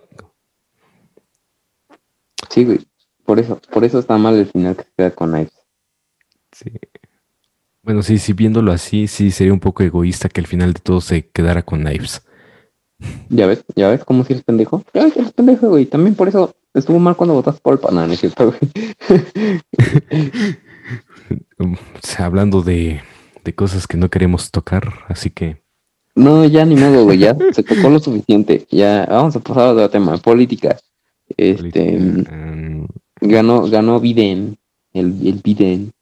Sí, 2.48 2.64
güey. 2.64 2.80
Por 3.24 3.38
eso, 3.38 3.60
por 3.70 3.84
eso 3.84 3.98
está 3.98 4.16
mal 4.18 4.36
el 4.36 4.46
final 4.46 4.76
que 4.76 4.82
se 4.84 4.90
queda 4.96 5.10
con 5.12 5.30
Knives. 5.30 5.52
Sí. 6.52 6.70
Bueno, 7.82 8.02
sí, 8.02 8.18
sí, 8.18 8.32
viéndolo 8.32 8.72
así, 8.72 9.06
sí 9.06 9.30
sería 9.30 9.52
un 9.52 9.60
poco 9.60 9.82
egoísta 9.82 10.28
que 10.28 10.40
al 10.40 10.46
final 10.46 10.72
de 10.72 10.80
todo 10.80 11.00
se 11.00 11.28
quedara 11.28 11.62
con 11.62 11.80
Knives. 11.80 12.22
¿Ya 13.28 13.46
ves? 13.46 13.64
¿Ya 13.76 13.88
ves 13.88 14.04
cómo 14.04 14.24
si 14.24 14.32
eres 14.34 14.44
pendejo? 14.44 14.84
Ya 14.92 15.04
ves, 15.04 15.16
eres 15.16 15.32
pendejo, 15.32 15.68
güey. 15.68 15.86
También 15.86 16.14
por 16.14 16.28
eso 16.28 16.54
Estuvo 16.72 17.00
mal 17.00 17.16
cuando 17.16 17.34
votaste 17.34 17.60
por 17.60 17.72
el 17.74 17.80
PAN, 17.80 17.96
¿no 17.96 18.04
es 18.04 18.20
cierto, 18.20 18.46
güey? 18.46 18.58
O 21.58 21.74
sea, 22.02 22.26
hablando 22.26 22.62
de, 22.62 23.02
de 23.44 23.54
cosas 23.54 23.86
que 23.86 23.96
no 23.96 24.08
queremos 24.08 24.50
tocar, 24.50 25.04
así 25.08 25.30
que 25.30 25.62
No, 26.14 26.44
ya 26.44 26.64
ni 26.64 26.74
modo, 26.76 27.04
güey, 27.04 27.18
ya 27.18 27.36
se 27.52 27.62
tocó 27.62 27.88
lo 27.88 27.98
suficiente. 28.00 28.66
Ya, 28.70 29.06
vamos 29.08 29.36
a 29.36 29.40
pasar 29.40 29.62
a 29.68 29.72
otro 29.72 29.90
tema, 29.90 30.16
política. 30.18 30.76
Este, 31.36 31.98
mm, 31.98 32.86
ganó, 33.20 33.62
ganó 33.70 34.00
Biden, 34.00 34.58
el, 34.92 35.26
el 35.26 35.40
Biden. 35.42 35.92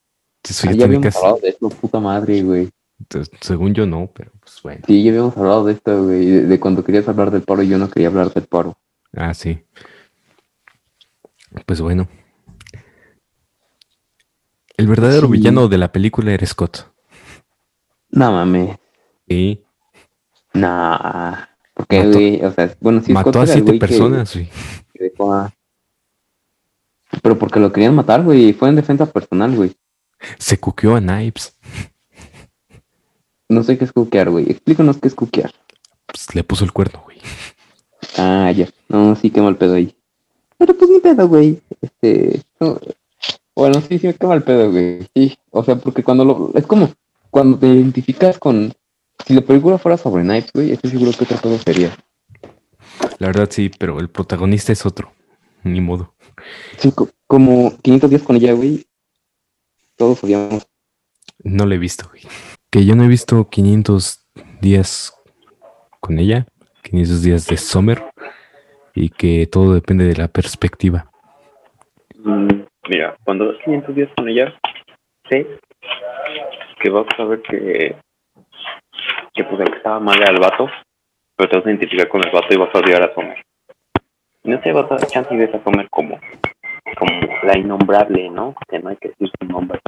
Ah, 0.67 0.73
ya 0.73 0.85
habíamos 0.87 1.15
hablado 1.17 1.39
de 1.43 1.49
esto, 1.51 1.69
puta 1.69 2.01
madre, 2.01 2.43
güey. 2.43 2.71
según 3.41 3.75
yo 3.75 3.87
no, 3.87 4.11
pero 4.15 4.33
pues 4.41 4.63
bueno. 4.63 4.81
Sí, 4.87 5.03
ya 5.03 5.11
habíamos 5.11 5.37
hablado 5.37 5.65
de 5.67 5.73
esto, 5.75 6.05
güey, 6.05 6.25
de, 6.25 6.43
de 6.47 6.61
cuando 6.61 6.83
querías 6.83 7.07
hablar 7.07 7.31
del 7.31 7.43
paro 7.43 7.63
y 7.63 7.69
yo 7.69 7.77
no 7.79 7.91
quería 7.91 8.09
hablar 8.09 8.33
del 8.33 8.45
paro. 8.45 8.79
Ah, 9.15 9.35
sí. 9.35 9.59
Pues 11.67 11.81
bueno. 11.81 12.09
El 14.77 14.87
verdadero 14.87 15.27
Sí. 15.27 15.33
villano 15.35 15.69
de 15.69 15.79
la 15.79 15.93
película 15.93 16.33
era 16.33 16.47
Scott. 16.47 16.91
No 18.11 18.33
mames, 18.33 18.79
Sí. 19.29 19.63
Nah. 20.55 21.45
Porque, 21.75 21.99
Mató- 22.03 22.13
güey, 22.19 22.45
o 22.45 22.53
sea, 22.53 22.77
bueno, 22.81 23.03
sí, 23.05 23.13
Mató 23.13 23.31
Scott 23.31 23.37
a 23.37 23.43
era 23.45 23.53
el 23.53 23.59
siete 23.59 23.71
güey 23.71 23.79
que- 23.79 23.87
personas, 23.87 24.35
güey. 24.35 24.49
que 24.95 25.05
dejó 25.05 25.33
a- 25.33 25.53
Pero 27.23 27.39
porque 27.39 27.61
lo 27.61 27.73
querían 27.73 27.95
matar, 27.95 28.23
güey, 28.23 28.53
fue 28.53 28.69
en 28.69 28.77
defensa 28.77 29.07
personal, 29.07 29.55
güey. 29.55 29.75
Se 30.39 30.59
cuqueó 30.59 30.97
a 30.97 31.01
Knives. 31.01 31.57
No 33.49 33.63
sé 33.63 33.79
qué 33.79 33.85
es 33.85 33.93
cuquear, 33.93 34.29
güey. 34.31 34.51
Explícanos 34.51 34.99
qué 34.99 35.09
es 35.09 35.15
cuquear. 35.15 35.53
Pues, 36.07 36.35
le 36.35 36.45
puso 36.45 36.65
el 36.65 36.73
cuerno, 36.73 37.01
güey. 37.05 37.19
Ah, 38.19 38.51
ya. 38.53 38.69
No, 38.89 39.15
sí, 39.17 39.31
qué 39.31 39.41
mal 39.41 39.57
pedo 39.57 39.75
ahí. 39.75 39.95
Pero 40.59 40.75
pues 40.75 40.91
ni 40.91 41.01
pedo, 41.01 41.29
güey. 41.29 41.61
Este. 41.81 42.43
no. 42.61 42.79
Bueno, 43.55 43.81
sí, 43.81 43.99
sí, 43.99 44.13
qué 44.13 44.27
mal 44.27 44.43
pedo, 44.43 44.71
güey. 44.71 45.09
Sí. 45.15 45.39
O 45.51 45.65
sea, 45.65 45.77
porque 45.77 46.03
cuando 46.03 46.25
lo. 46.25 46.51
Es 46.55 46.67
como 46.67 46.91
cuando 47.31 47.59
te 47.59 47.67
identificas 47.69 48.39
con. 48.39 48.73
Si 49.27 49.35
la 49.35 49.41
película 49.43 49.79
fuera 49.79 49.97
sobre 49.99 50.23
Knives, 50.23 50.53
güey, 50.53 50.73
estoy 50.73 50.91
seguro 50.91 51.11
que 51.17 51.25
otro 51.25 51.37
pedo 51.39 51.59
sería. 51.59 51.91
La 53.19 53.27
verdad 53.29 53.49
sí, 53.51 53.71
pero 53.79 53.99
el 54.01 54.09
protagonista 54.09 54.73
es 54.73 54.87
otro. 54.87 55.13
Ni 55.65 55.81
modo. 55.81 56.15
Sí, 56.79 56.93
co- 56.93 57.11
como 57.27 57.77
500 57.83 58.11
días 58.11 58.23
con 58.23 58.37
ella, 58.37 58.53
güey. 58.53 58.87
Todos 59.97 60.23
odiamos. 60.25 60.67
No 61.43 61.67
lo 61.67 61.75
he 61.75 61.79
visto, 61.79 62.09
güey. 62.09 62.23
Que 62.71 62.85
yo 62.85 62.95
no 62.95 63.05
he 63.05 63.09
visto 63.09 63.49
500 63.49 64.27
días 64.61 65.13
con 66.01 66.19
ella. 66.19 66.47
500 66.85 67.23
días 67.23 67.47
de 67.47 67.57
Summer. 67.57 68.03
Y 68.95 69.11
que 69.11 69.47
todo 69.47 69.75
depende 69.75 70.05
de 70.05 70.17
la 70.17 70.29
perspectiva. 70.29 71.11
Mm, 72.25 72.63
Mira, 72.89 73.17
cuando 73.25 73.49
ves 73.49 73.59
500 73.65 73.95
días 73.95 74.09
con 74.17 74.29
ella, 74.29 74.55
sé 75.29 75.47
que 76.83 76.89
vas 76.91 77.07
a 77.19 77.25
ver 77.25 77.43
que, 77.43 77.97
que 79.39 79.45
pues 79.45 79.61
el 79.61 79.71
que 79.71 79.77
estaba 79.77 80.01
mal 80.01 80.21
era 80.21 80.33
el 80.33 80.41
vato, 80.41 80.69
pero 81.37 81.49
te 81.49 81.57
vas 81.57 81.67
a 81.67 81.71
identificar 81.71 82.09
con 82.09 82.25
el 82.25 82.33
vato 82.33 82.49
y 82.51 82.57
vas 82.57 82.75
a 82.75 82.79
odiar 82.79 83.03
a 83.05 83.15
Summer. 83.15 83.41
No 84.43 84.59
te 84.59 84.73
vas 84.73 84.91
a 84.91 84.97
dar 84.97 85.07
chance 85.07 85.33
y 85.33 85.37
ves 85.37 85.55
a 85.55 85.63
Summer 85.63 85.89
como, 85.91 86.19
como 86.99 87.13
la 87.45 87.57
innombrable, 87.57 88.29
¿no? 88.31 88.57
Que 88.69 88.81
no 88.81 88.89
hay 88.89 88.97
que 88.97 89.11
decir 89.11 89.31
su 89.39 89.47
nombre. 89.47 89.79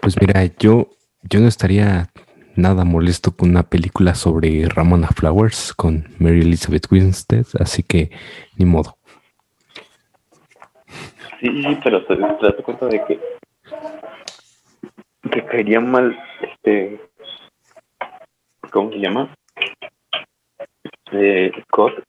Pues 0.00 0.18
mira, 0.18 0.46
yo, 0.58 0.88
yo 1.22 1.40
no 1.40 1.48
estaría 1.48 2.08
nada 2.56 2.86
molesto 2.86 3.36
con 3.36 3.50
una 3.50 3.64
película 3.64 4.14
sobre 4.14 4.66
Ramona 4.66 5.08
Flowers 5.08 5.74
con 5.74 6.06
Mary 6.18 6.40
Elizabeth 6.40 6.90
Winstead, 6.90 7.44
así 7.60 7.82
que 7.82 8.10
ni 8.56 8.64
modo. 8.64 8.96
Sí, 11.38 11.78
pero 11.84 12.02
te, 12.06 12.16
te 12.16 12.22
das 12.22 12.54
cuenta 12.64 12.86
de 12.86 13.04
que 13.04 13.20
que 15.30 15.44
caería 15.44 15.80
mal 15.80 16.18
este 16.40 17.09
¿cómo 18.70 18.90
se 18.90 18.98
llama? 18.98 19.34
Eh, 21.12 21.50
Scott 21.64 22.02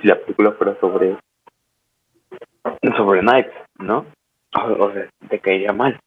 si 0.00 0.08
la 0.08 0.18
película 0.20 0.52
fuera 0.52 0.78
sobre 0.80 1.16
sobre 2.96 3.20
Knives, 3.20 3.52
¿no? 3.78 4.06
O, 4.56 4.84
o 4.84 4.92
sea, 4.92 5.08
te 5.28 5.38
caería 5.38 5.72
mal. 5.72 5.98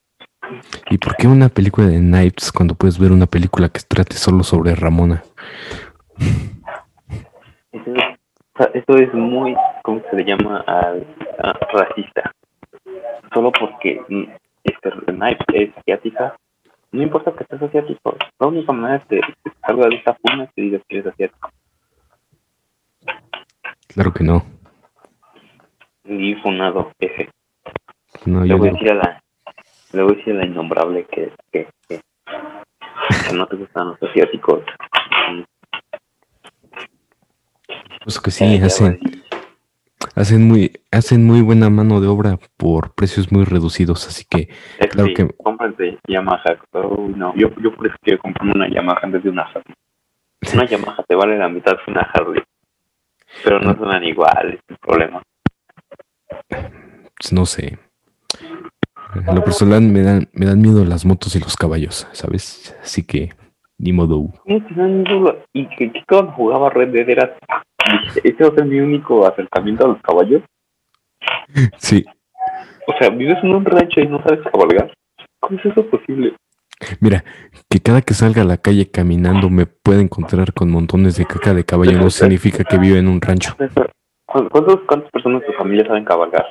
¿Y 0.90 0.98
por 0.98 1.16
qué 1.16 1.28
una 1.28 1.50
película 1.50 1.88
de 1.88 1.98
Knives 1.98 2.52
cuando 2.52 2.74
puedes 2.76 2.98
ver 3.00 3.12
una 3.12 3.26
película 3.28 3.70
que 3.70 3.82
trate 3.88 4.16
solo 4.16 4.44
sobre 4.44 4.76
Ramona? 4.76 5.24
Eso, 7.72 7.94
esto 8.74 8.96
es 8.98 9.14
muy, 9.14 9.56
¿cómo 9.84 10.02
se 10.10 10.16
le 10.18 10.26
llama? 10.26 10.64
A- 10.68 10.96
racista. 11.74 12.32
Solo 13.34 13.52
porque 13.52 14.02
mm, 14.10 14.24
este 14.64 14.92
Knives 15.06 15.40
es 15.54 15.70
asiática, 15.78 16.36
no 16.92 17.02
importa 17.04 17.34
que 17.34 17.46
seas 17.46 17.62
asiático. 17.62 18.18
La 18.40 18.48
única 18.48 18.72
manera 18.74 19.04
de 19.10 19.22
que 19.22 19.52
salga 19.66 19.88
de 19.88 19.96
esta 19.96 20.16
fuma 20.16 20.44
es 20.44 20.50
que 20.54 20.62
digas 20.62 20.82
que 20.88 20.98
eres 20.98 21.14
asiático. 21.14 21.50
Claro 23.88 24.14
que 24.14 24.24
no. 24.24 24.46
Y 26.06 26.36
funado, 26.36 26.92
ese. 27.00 27.30
No, 28.26 28.42
Le 28.42 28.50
yo 28.50 28.58
voy 28.58 28.68
a 28.70 28.72
digo, 28.72 28.80
decir 28.80 28.92
a 28.92 28.96
la, 28.96 29.24
le 29.94 30.04
voy 30.04 30.14
a 30.14 30.18
decir 30.18 30.34
a 30.34 30.38
la 30.38 30.46
innombrable 30.46 31.06
que, 31.06 31.32
que, 31.52 31.68
que, 31.88 32.02
que 33.28 33.34
no 33.36 33.48
te 33.48 33.56
gustan 33.56 33.90
los 33.90 34.04
asiáticos. 34.04 34.64
Pues 38.04 38.20
que 38.20 38.32
sí, 38.32 38.58
hacen, 38.58 39.00
decir, 39.00 39.21
hacen 40.16 40.48
muy, 40.48 40.72
hacen 40.92 41.26
muy 41.26 41.42
buena 41.42 41.70
mano 41.70 42.02
de 42.02 42.08
obra 42.08 42.38
por 42.58 42.94
precios 42.94 43.32
muy 43.32 43.44
reducidos, 43.46 44.08
así 44.08 44.26
que 44.30 44.50
claro 44.90 45.08
sí, 45.10 45.14
que- 45.14 45.28
cómprense 45.44 45.98
Yamaha. 46.08 46.58
Oh, 46.74 47.08
no, 47.16 47.34
yo, 47.36 47.50
yo 47.62 47.76
por 47.76 47.88
eso 47.88 47.96
quiero 48.02 48.20
comprarme 48.20 48.54
una 48.56 48.70
Yamaha 48.70 49.00
antes 49.04 49.24
de 49.24 49.30
una 49.30 49.44
Harley. 49.44 49.76
Una 50.54 50.66
Yamaha 50.66 51.04
te 51.08 51.16
vale 51.16 51.38
la 51.38 51.50
mitad 51.50 51.78
que 51.84 51.92
una 51.92 52.02
Harley. 52.02 52.42
Pero 53.44 53.60
no 53.60 53.76
suenan 53.76 54.04
igual, 54.04 54.54
es 54.54 54.60
el 54.68 54.78
problema. 54.78 55.22
pues, 56.50 57.32
no 57.34 57.46
sé. 57.46 57.78
En 59.16 59.36
lo 59.36 59.44
personal 59.44 59.82
me 59.82 60.02
dan, 60.02 60.30
me 60.34 60.46
dan 60.46 60.62
miedo 60.62 60.86
las 60.86 61.06
motos 61.06 61.36
y 61.36 61.40
los 61.40 61.56
caballos, 61.56 62.08
¿sabes? 62.14 62.76
Así 62.82 63.06
que 63.06 63.34
ni 63.78 63.92
modo. 63.94 64.30
Y 64.46 65.66
que, 65.76 65.92
que 65.92 66.04
cuando 66.08 66.32
jugaba 66.34 66.70
Red 66.70 66.90
Dead 66.90 67.10
era... 67.10 67.38
Ese 68.24 68.44
va 68.44 68.50
a 68.50 68.56
ser 68.56 68.66
mi 68.66 68.80
único 68.80 69.26
acercamiento 69.28 69.86
a 69.86 69.90
los 69.90 70.02
caballos. 70.02 70.42
Sí, 71.78 72.06
O 72.88 72.94
sea, 73.00 73.10
vives 73.10 73.38
en 73.44 73.54
un 73.54 73.66
rancho 73.66 74.02
y 74.02 74.08
no 74.08 74.22
sabes 74.24 74.40
cabalgar. 74.52 74.94
¿Cómo 75.40 75.60
es 75.60 75.66
eso 75.66 75.86
posible? 75.88 76.36
mira, 77.00 77.24
que 77.70 77.80
cada 77.80 78.02
que 78.02 78.14
salga 78.14 78.42
a 78.42 78.46
la 78.46 78.58
calle 78.58 78.90
caminando 78.90 79.50
me 79.50 79.66
pueda 79.68 80.02
encontrar 80.02 80.54
con 80.54 80.72
montones 80.72 81.16
de 81.16 81.26
caca 81.26 81.54
de 81.54 81.64
caballo 81.64 81.98
no 81.98 82.10
significa 82.10 82.64
que 82.64 82.78
vive 82.78 82.98
en 83.00 83.08
un 83.08 83.22
rancho. 83.22 83.56
¿Cuántas, 84.26 84.78
cuántas 84.88 85.12
personas 85.12 85.42
de 85.42 85.48
tu 85.48 85.54
familia 85.54 85.86
saben 85.86 86.06
cabalgar? 86.06 86.46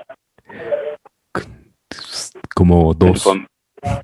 Como 2.54 2.92
De 2.94 2.98
tu, 2.98 3.06
dos, 3.06 3.28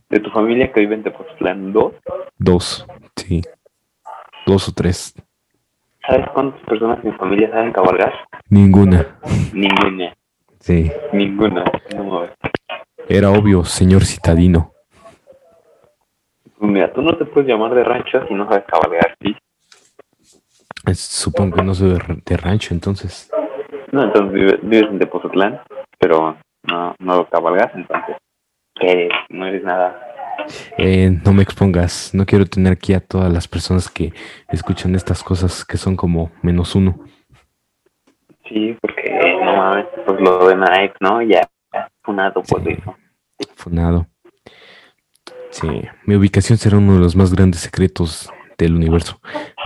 de 0.09 0.21
tu 0.21 0.31
familia 0.31 0.73
que 0.73 0.81
vive 0.81 0.95
en 0.95 1.03
Tepoztlán, 1.03 1.73
dos. 1.73 1.95
dos, 2.39 2.87
sí. 3.17 3.43
Dos 4.47 4.69
o 4.69 4.73
tres. 4.73 5.15
¿Sabes 6.07 6.27
cuántas 6.33 6.61
personas 6.63 7.03
de 7.03 7.11
mi 7.11 7.17
familia 7.17 7.51
saben 7.51 7.73
cabalgar? 7.73 8.13
Ninguna. 8.49 9.19
Ninguna. 9.53 10.15
Sí. 10.61 10.91
Ninguna. 11.13 11.65
No. 11.97 12.27
Era 13.09 13.31
obvio, 13.31 13.65
señor 13.65 14.05
citadino. 14.05 14.73
Pues 16.59 16.71
Mira, 16.71 16.93
tú 16.93 17.03
no 17.03 17.17
te 17.17 17.25
puedes 17.25 17.49
llamar 17.49 17.75
de 17.75 17.85
rancho 17.85 18.27
si 18.29 18.35
no 18.35 18.49
sabes 18.49 18.65
cabalgar, 18.67 19.15
¿sí? 19.21 19.37
Es- 20.87 21.01
Supongo 21.01 21.57
que 21.57 21.63
no 21.63 21.75
soy 21.75 21.91
de, 21.91 22.23
de 22.25 22.37
rancho, 22.37 22.73
entonces. 22.75 23.31
No, 23.93 24.05
entonces 24.05 24.33
vives, 24.33 24.59
vives 24.63 24.91
en 24.91 24.99
Tepozotlán, 24.99 25.61
pero 25.99 26.37
no, 26.71 26.95
no 26.99 27.27
cabalgas, 27.29 27.71
entonces, 27.75 28.17
¿qué 28.75 28.91
eres? 28.93 29.13
No 29.29 29.47
eres 29.47 29.63
nada. 29.63 30.01
Eh, 30.79 31.11
no 31.25 31.33
me 31.33 31.43
expongas. 31.43 32.15
No 32.15 32.27
quiero 32.27 32.47
tener 32.47 32.73
aquí 32.73 32.95
a 32.95 33.01
todas 33.01 33.33
las 33.33 33.49
personas 33.49 33.89
que 33.91 34.13
escuchan 34.51 34.95
estas 34.95 35.23
cosas 35.23 35.65
que 35.65 35.77
son 35.77 35.97
como 35.97 36.31
menos 36.43 36.75
uno. 36.75 36.99
Sí, 38.49 38.77
porque 38.81 39.13
no 39.45 39.57
mames, 39.57 39.87
pues 40.07 40.21
lo 40.21 40.47
de 40.49 40.57
Nike, 40.57 40.95
¿no? 41.01 41.21
Ya, 41.23 41.49
funado 42.03 42.43
por 42.43 42.63
Sí. 42.63 42.71
eso. 42.71 42.97
Funado. 43.57 44.07
Sí, 45.51 45.69
mi 46.05 46.15
ubicación 46.17 46.59
será 46.59 46.77
uno 46.77 46.95
de 46.95 47.01
los 47.01 47.17
más 47.17 47.35
grandes 47.35 47.61
secretos 47.61 48.31
del 48.59 48.75
universo. 48.77 49.21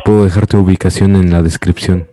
Puedo 0.04 0.24
dejarte 0.24 0.56
ubicación 0.56 1.16
en 1.16 1.32
la 1.32 1.42
descripción. 1.42 2.08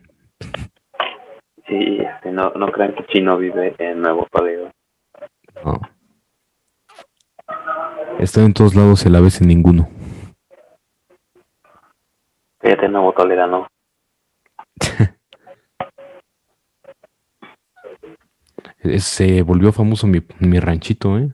Sí, 1.67 1.99
este, 1.99 2.31
no, 2.31 2.51
no 2.55 2.71
crean 2.71 2.95
que 2.95 3.05
Chino 3.07 3.37
vive 3.37 3.75
en 3.77 4.01
Nuevo 4.01 4.27
Código. 4.31 4.71
No. 5.63 5.79
Estado 8.19 8.45
en 8.47 8.53
todos 8.53 8.75
lados 8.75 9.03
y 9.05 9.07
a 9.07 9.11
la 9.11 9.19
vez 9.21 9.41
en 9.41 9.47
ninguno. 9.47 9.89
Fíjate, 12.59 12.87
Nuevo 12.89 13.13
Toledano. 13.13 13.67
Se 18.99 19.41
volvió 19.43 19.71
famoso 19.71 20.07
mi, 20.07 20.19
mi 20.39 20.59
ranchito, 20.59 21.17
¿eh? 21.17 21.29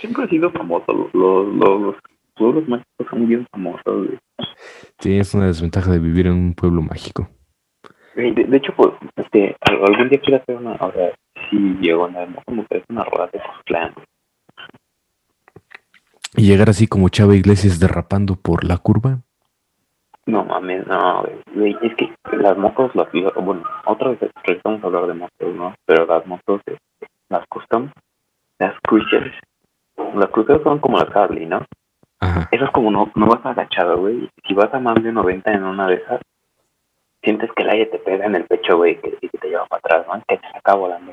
Siempre 0.00 0.24
ha 0.24 0.28
sido 0.28 0.50
famoso. 0.50 0.92
Los, 1.12 1.12
los, 1.54 1.80
los 1.82 1.94
pueblos 2.34 2.68
mágicos 2.68 3.06
son 3.10 3.26
bien 3.28 3.46
famosos, 3.50 3.82
güey. 4.06 4.18
Sí, 4.98 5.18
es 5.18 5.34
una 5.34 5.46
desventaja 5.46 5.90
de 5.90 5.98
vivir 5.98 6.26
en 6.26 6.34
un 6.34 6.54
pueblo 6.54 6.82
mágico. 6.82 7.28
De, 8.14 8.32
de 8.32 8.56
hecho, 8.56 8.72
pues, 8.76 8.90
este, 9.16 9.56
al- 9.60 9.82
algún 9.84 10.08
día 10.08 10.20
quiero 10.20 10.42
hacer 10.42 10.56
una, 10.56 10.72
o 10.74 10.92
sea, 10.92 11.12
si 11.48 11.56
llego 11.80 12.04
a 12.04 12.08
andar 12.08 12.28
como 12.44 12.66
que 12.66 12.78
es 12.78 12.84
una 12.88 13.04
rueda 13.04 13.28
de 13.32 13.40
cosplay. 13.40 13.90
Y 16.36 16.46
llegar 16.46 16.70
así 16.70 16.86
como 16.86 17.08
Chava 17.08 17.34
Iglesias 17.34 17.80
derrapando 17.80 18.36
por 18.36 18.64
la 18.64 18.78
curva. 18.78 19.18
No 20.26 20.44
mames, 20.44 20.86
no, 20.86 21.24
güey. 21.54 21.76
Es 21.82 21.94
que 21.96 22.12
las 22.36 22.56
motos, 22.56 22.94
las, 22.94 23.08
bueno, 23.12 23.64
otra 23.86 24.10
vez 24.10 24.20
regresamos 24.44 24.82
a 24.82 24.86
hablar 24.86 25.06
de 25.06 25.14
motos, 25.14 25.54
¿no? 25.54 25.74
Pero 25.86 26.06
las 26.06 26.26
motos, 26.26 26.60
este, 26.66 27.06
las 27.28 27.44
custom, 27.48 27.90
las 28.58 28.74
cruisers, 28.80 29.34
las 30.14 30.28
cruisers 30.30 30.62
son 30.62 30.78
como 30.78 30.98
las 30.98 31.14
Harley, 31.14 31.46
¿no? 31.46 31.64
Ajá. 32.20 32.48
Esas 32.52 32.70
como 32.70 32.90
no, 32.90 33.10
no 33.14 33.26
vas 33.26 33.44
agachado, 33.44 33.98
güey. 33.98 34.28
Si 34.46 34.54
vas 34.54 34.72
a 34.72 34.78
más 34.78 35.02
de 35.02 35.10
90 35.10 35.52
en 35.52 35.64
una 35.64 35.88
de 35.88 35.94
esas, 35.94 36.20
sientes 37.22 37.50
que 37.56 37.62
el 37.62 37.70
aire 37.70 37.86
te 37.86 37.98
pega 37.98 38.26
en 38.26 38.36
el 38.36 38.44
pecho, 38.44 38.76
güey, 38.76 39.00
que, 39.00 39.16
que 39.16 39.28
te 39.28 39.48
lleva 39.48 39.66
para 39.66 39.80
atrás, 39.80 40.06
¿no? 40.06 40.22
Que 40.28 40.36
te 40.36 40.52
saca 40.52 40.74
volando. 40.74 41.12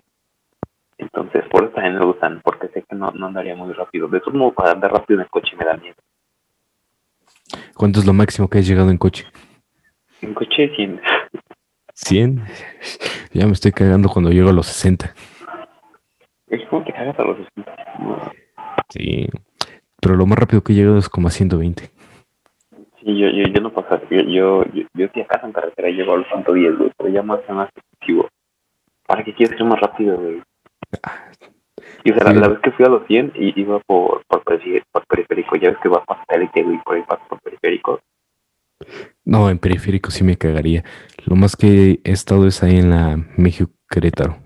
Entonces, 0.97 1.43
por 1.51 1.63
eso 1.63 1.73
también 1.73 1.99
me 1.99 2.05
gustan, 2.05 2.41
porque 2.43 2.67
sé 2.69 2.83
que 2.83 2.95
no, 2.95 3.11
no 3.11 3.27
andaría 3.27 3.55
muy 3.55 3.71
rápido. 3.73 4.07
De 4.07 4.19
todos 4.19 4.33
modos, 4.33 4.55
para 4.55 4.71
andar 4.71 4.91
rápido 4.91 5.19
en 5.19 5.23
el 5.25 5.29
coche 5.29 5.55
me 5.57 5.65
da 5.65 5.77
miedo. 5.77 5.95
¿Cuánto 7.75 7.99
es 7.99 8.05
lo 8.05 8.13
máximo 8.13 8.49
que 8.49 8.59
has 8.59 8.67
llegado 8.67 8.89
en 8.89 8.97
coche? 8.97 9.25
En 10.21 10.33
coche, 10.33 10.71
100. 10.75 11.01
¿100? 11.93 12.43
Ya 13.33 13.45
me 13.45 13.51
estoy 13.51 13.71
cagando 13.71 14.09
cuando 14.09 14.31
llego 14.31 14.49
a 14.49 14.53
los 14.53 14.65
60. 14.67 15.13
Es 16.47 16.67
como 16.69 16.83
que 16.83 16.93
cagas 16.93 17.19
a 17.19 17.23
los 17.23 17.37
60. 17.37 17.75
No. 17.99 18.31
Sí. 18.89 19.27
Pero 20.01 20.15
lo 20.15 20.25
más 20.25 20.39
rápido 20.39 20.63
que 20.63 20.73
he 20.73 20.75
llegado 20.75 20.97
es 20.97 21.09
como 21.09 21.27
a 21.27 21.31
120. 21.31 21.83
Sí, 21.83 23.19
yo, 23.19 23.29
yo, 23.29 23.43
yo 23.43 23.61
no 23.61 23.71
paso. 23.71 24.01
Yo, 24.09 24.21
yo, 24.21 24.63
yo, 24.73 24.83
yo 24.93 25.07
si 25.13 25.21
acaso 25.21 25.45
en 25.45 25.53
carretera 25.53 25.89
llego 25.89 26.13
a 26.13 26.17
los 26.17 26.27
110, 26.27 26.77
güey, 26.77 26.91
pero 26.97 27.09
ya 27.09 27.21
más 27.21 27.39
más 27.49 27.69
excesivo. 27.75 28.27
¿Para 29.05 29.23
qué 29.23 29.33
quieres 29.33 29.59
ir 29.59 29.65
más 29.65 29.79
rápido, 29.79 30.17
güey? 30.17 30.41
Y 32.03 32.11
o 32.11 32.15
sea, 32.15 32.23
la, 32.25 32.31
Sí. 32.33 32.39
la 32.39 32.47
vez 32.49 32.59
que 32.59 32.71
fui 32.71 32.85
a 32.85 32.89
los 32.89 33.05
100 33.07 33.33
y 33.35 33.59
iba 33.59 33.79
por, 33.79 34.23
por, 34.27 34.43
periférico, 34.43 35.55
ya 35.57 35.69
ves 35.69 35.79
que 35.81 35.89
vas 35.89 36.05
por 36.05 36.17
satélite, 36.17 36.63
güey, 36.63 36.79
por 36.83 36.95
ahí 36.95 37.03
vas 37.07 37.19
por 37.27 37.39
periférico. 37.41 37.99
No, 39.25 39.49
en 39.49 39.57
periférico 39.59 40.11
sí 40.11 40.23
me 40.23 40.37
cagaría. 40.37 40.83
Lo 41.25 41.35
más 41.35 41.55
que 41.55 41.99
he 42.03 42.11
estado 42.11 42.47
es 42.47 42.63
ahí 42.63 42.77
en 42.77 42.89
la 42.91 43.17
México 43.37 43.71
Querétaro. 43.89 44.37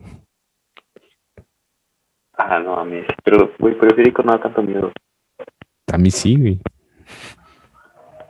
Ah, 2.37 2.59
no 2.59 2.75
mames. 2.77 3.05
Pero, 3.23 3.51
güey, 3.59 3.77
periférico 3.77 4.23
no 4.23 4.31
da 4.33 4.41
tanto 4.41 4.61
miedo. 4.63 4.91
A 5.91 5.97
mí 5.97 6.09
sí, 6.09 6.37
güey. 6.39 6.59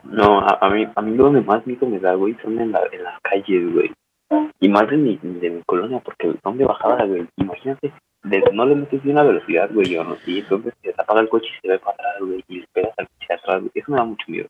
No, 0.04 0.40
a, 0.40 0.58
a 0.60 0.70
mí, 0.70 0.86
a 0.94 1.00
mí 1.02 1.16
donde 1.16 1.40
más 1.40 1.66
miedo 1.66 1.86
me 1.86 1.98
da, 2.00 2.14
güey, 2.14 2.36
son 2.42 2.58
en, 2.58 2.72
la, 2.72 2.82
en 2.92 3.04
las 3.04 3.20
calles, 3.22 3.72
güey. 3.72 3.92
Y 4.60 4.68
más 4.68 4.88
de 4.90 4.96
mi, 4.96 5.16
de 5.22 5.50
mi 5.50 5.62
colonia, 5.64 6.00
porque 6.04 6.32
son 6.42 6.58
de 6.58 6.64
bajada, 6.64 7.04
güey. 7.04 7.26
Imagínate, 7.36 7.92
de- 8.24 8.42
no 8.52 8.64
le 8.66 8.74
metes 8.76 9.02
bien 9.02 9.16
la 9.16 9.24
velocidad, 9.24 9.70
güey, 9.72 9.96
o 9.96 10.04
no, 10.04 10.16
y 10.26 10.40
entonces 10.40 10.74
se 10.82 10.92
te 10.92 11.02
apaga 11.02 11.20
el 11.20 11.28
coche 11.28 11.48
y 11.48 11.60
se 11.60 11.68
ve 11.68 11.78
para 11.78 11.94
atrás, 11.94 12.16
güey, 12.20 12.44
y 12.48 12.60
le 12.60 12.66
pegas 12.72 12.94
al 12.98 13.08
coche 13.08 13.26
de 13.28 13.34
atrás, 13.34 13.60
güey. 13.60 13.70
Eso 13.74 13.90
me 13.90 13.98
da 13.98 14.04
mucho 14.04 14.24
miedo. 14.28 14.48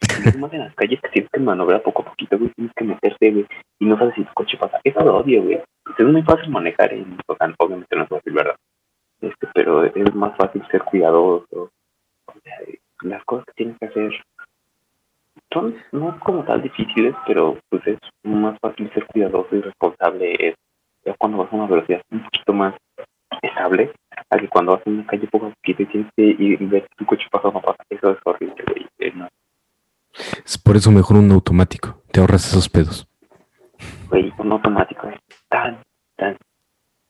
Y 0.00 0.28
es 0.28 0.36
más 0.38 0.52
en 0.52 0.60
las 0.60 0.74
calles 0.74 1.00
que 1.00 1.08
tienes 1.08 1.30
que 1.30 1.40
maniobrar 1.40 1.82
poco 1.82 2.02
a 2.02 2.06
poquito, 2.06 2.38
güey, 2.38 2.50
tienes 2.50 2.72
que 2.74 2.84
meterte, 2.84 3.30
güey, 3.30 3.46
y 3.80 3.84
no 3.86 3.98
sabes 3.98 4.14
si 4.14 4.24
tu 4.24 4.32
coche 4.34 4.56
pasa. 4.58 4.80
Eso 4.84 5.00
lo 5.00 5.16
odio, 5.16 5.42
güey. 5.42 5.60
Es 5.98 6.04
muy 6.04 6.22
fácil 6.22 6.50
manejar 6.50 6.92
en, 6.92 7.18
o 7.26 7.34
sea, 7.36 7.54
obviamente 7.58 7.96
no 7.96 8.02
es 8.04 8.08
fácil, 8.08 8.32
¿verdad? 8.32 8.56
Este, 9.20 9.48
pero 9.52 9.84
es 9.84 10.14
más 10.14 10.36
fácil 10.36 10.62
ser 10.70 10.82
cuidadoso. 10.82 11.70
O 12.26 12.32
sea, 12.44 12.56
las 13.02 13.24
cosas 13.24 13.46
que 13.46 13.52
tienes 13.54 13.78
que 13.78 13.86
hacer 13.86 14.12
son 15.52 15.74
no 15.92 16.18
como 16.20 16.44
tal 16.44 16.62
difíciles, 16.62 17.14
pero 17.26 17.58
pues 17.70 17.86
es 17.86 17.98
más 18.22 18.58
fácil 18.60 18.92
ser 18.92 19.06
cuidadoso 19.06 19.56
y 19.56 19.62
responsable 19.62 20.36
es 20.38 20.54
ya 21.04 21.14
cuando 21.14 21.38
vas 21.38 21.52
a 21.52 21.56
una 21.56 21.66
velocidad 21.66 22.02
un 22.10 22.22
poquito 22.24 22.52
más 22.52 22.74
estable, 23.42 23.92
a 24.30 24.38
que 24.38 24.48
cuando 24.48 24.72
vas 24.72 24.86
en 24.86 24.94
una 24.94 25.06
calle 25.06 25.26
poco 25.28 25.46
a 25.46 25.50
poquito 25.50 25.82
y 25.82 25.86
tienes 25.86 26.12
que 26.16 26.22
ir 26.22 26.62
y 26.62 26.66
ver 26.66 26.86
tu 26.96 27.06
coche 27.06 27.26
pasa 27.30 27.48
o 27.48 27.52
no 27.52 27.60
pasa. 27.60 27.82
Eso 27.88 28.10
es 28.10 28.18
horrible, 28.24 28.64
güey. 28.66 28.86
Eh, 28.98 29.12
no, 29.14 29.28
Es 30.44 30.58
por 30.58 30.76
eso 30.76 30.90
mejor 30.90 31.16
un 31.16 31.30
automático. 31.30 32.02
Te 32.12 32.20
ahorras 32.20 32.46
esos 32.46 32.68
pedos. 32.68 33.08
Güey, 34.08 34.32
un 34.38 34.52
automático 34.52 35.08
es 35.08 35.18
tan, 35.48 35.78
tan, 36.16 36.36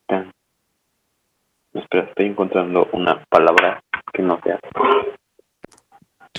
tan. 0.07 0.33
Espera, 1.75 2.05
estoy 2.05 2.27
encontrando 2.27 2.89
una 2.93 3.25
palabra 3.31 3.83
que 4.13 4.23
no 4.23 4.39
sea. 4.43 4.59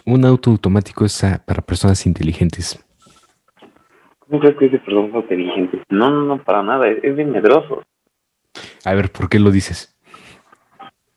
Un 0.06 0.25
auto 0.25 0.52
automático 0.52 1.06
es 1.06 1.23
ah, 1.23 1.41
para 1.45 1.62
personas 1.62 2.06
inteligentes. 2.06 2.86
¿Cómo 4.19 4.39
crees 4.39 4.58
que 4.58 4.65
es 4.65 4.71
de 4.71 4.80
personas 4.80 5.13
inteligentes? 5.13 5.82
No, 5.89 6.10
no, 6.10 6.23
no, 6.23 6.43
para 6.43 6.62
nada. 6.62 6.88
Es, 6.88 7.04
es 7.04 7.15
de 7.15 7.25
medroso. 7.25 7.84
A 8.85 8.93
ver, 8.93 9.11
¿por 9.11 9.29
qué 9.29 9.39
lo 9.39 9.51
dices? 9.51 9.95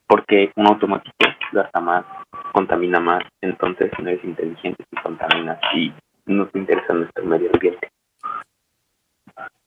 porque 0.09 0.53
un 0.57 0.67
automático 0.67 1.15
gasta 1.53 1.81
más, 1.81 2.05
contamina 2.53 3.01
más, 3.01 3.23
entonces 3.41 3.91
no 3.99 4.11
eres 4.11 4.23
inteligente 4.23 4.85
si 4.91 5.03
contaminas 5.03 5.59
y 5.75 5.91
no 6.27 6.47
te 6.49 6.59
interesa 6.59 6.93
nuestro 6.93 7.25
medio 7.25 7.51
ambiente. 7.51 7.89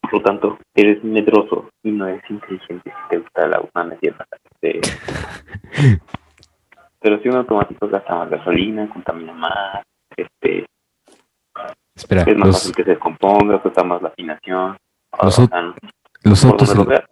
Por 0.01 0.13
lo 0.13 0.21
tanto, 0.21 0.59
eres 0.75 1.03
medroso 1.03 1.71
y 1.81 1.89
no 1.89 2.05
eres 2.05 2.21
inteligente 2.29 2.91
si 2.91 3.09
te 3.09 3.17
gusta 3.17 3.47
la 3.47 3.83
metienda. 3.85 4.23
Este, 4.61 4.81
pero 6.99 7.19
si 7.23 7.29
un 7.29 7.37
automático 7.37 7.87
gasta 7.87 8.13
más 8.15 8.29
gasolina, 8.29 8.87
contamina 8.87 9.33
más, 9.33 9.81
este, 10.15 10.67
Espera, 11.95 12.21
es 12.21 12.37
más 12.37 12.47
los, 12.47 12.55
fácil 12.57 12.75
que 12.75 12.83
se 12.83 12.89
descomponga, 12.91 13.59
cuesta 13.63 13.83
más 13.83 13.99
la 14.03 14.09
afinación. 14.09 14.77
Los 15.23 15.39
o 15.39 15.41
au- 15.41 15.49
sea, 15.49 15.73
los 16.23 16.41
por 16.41 16.51
autos, 16.51 16.67
donde 16.67 16.83
lo 16.83 16.89
veas, 16.89 17.05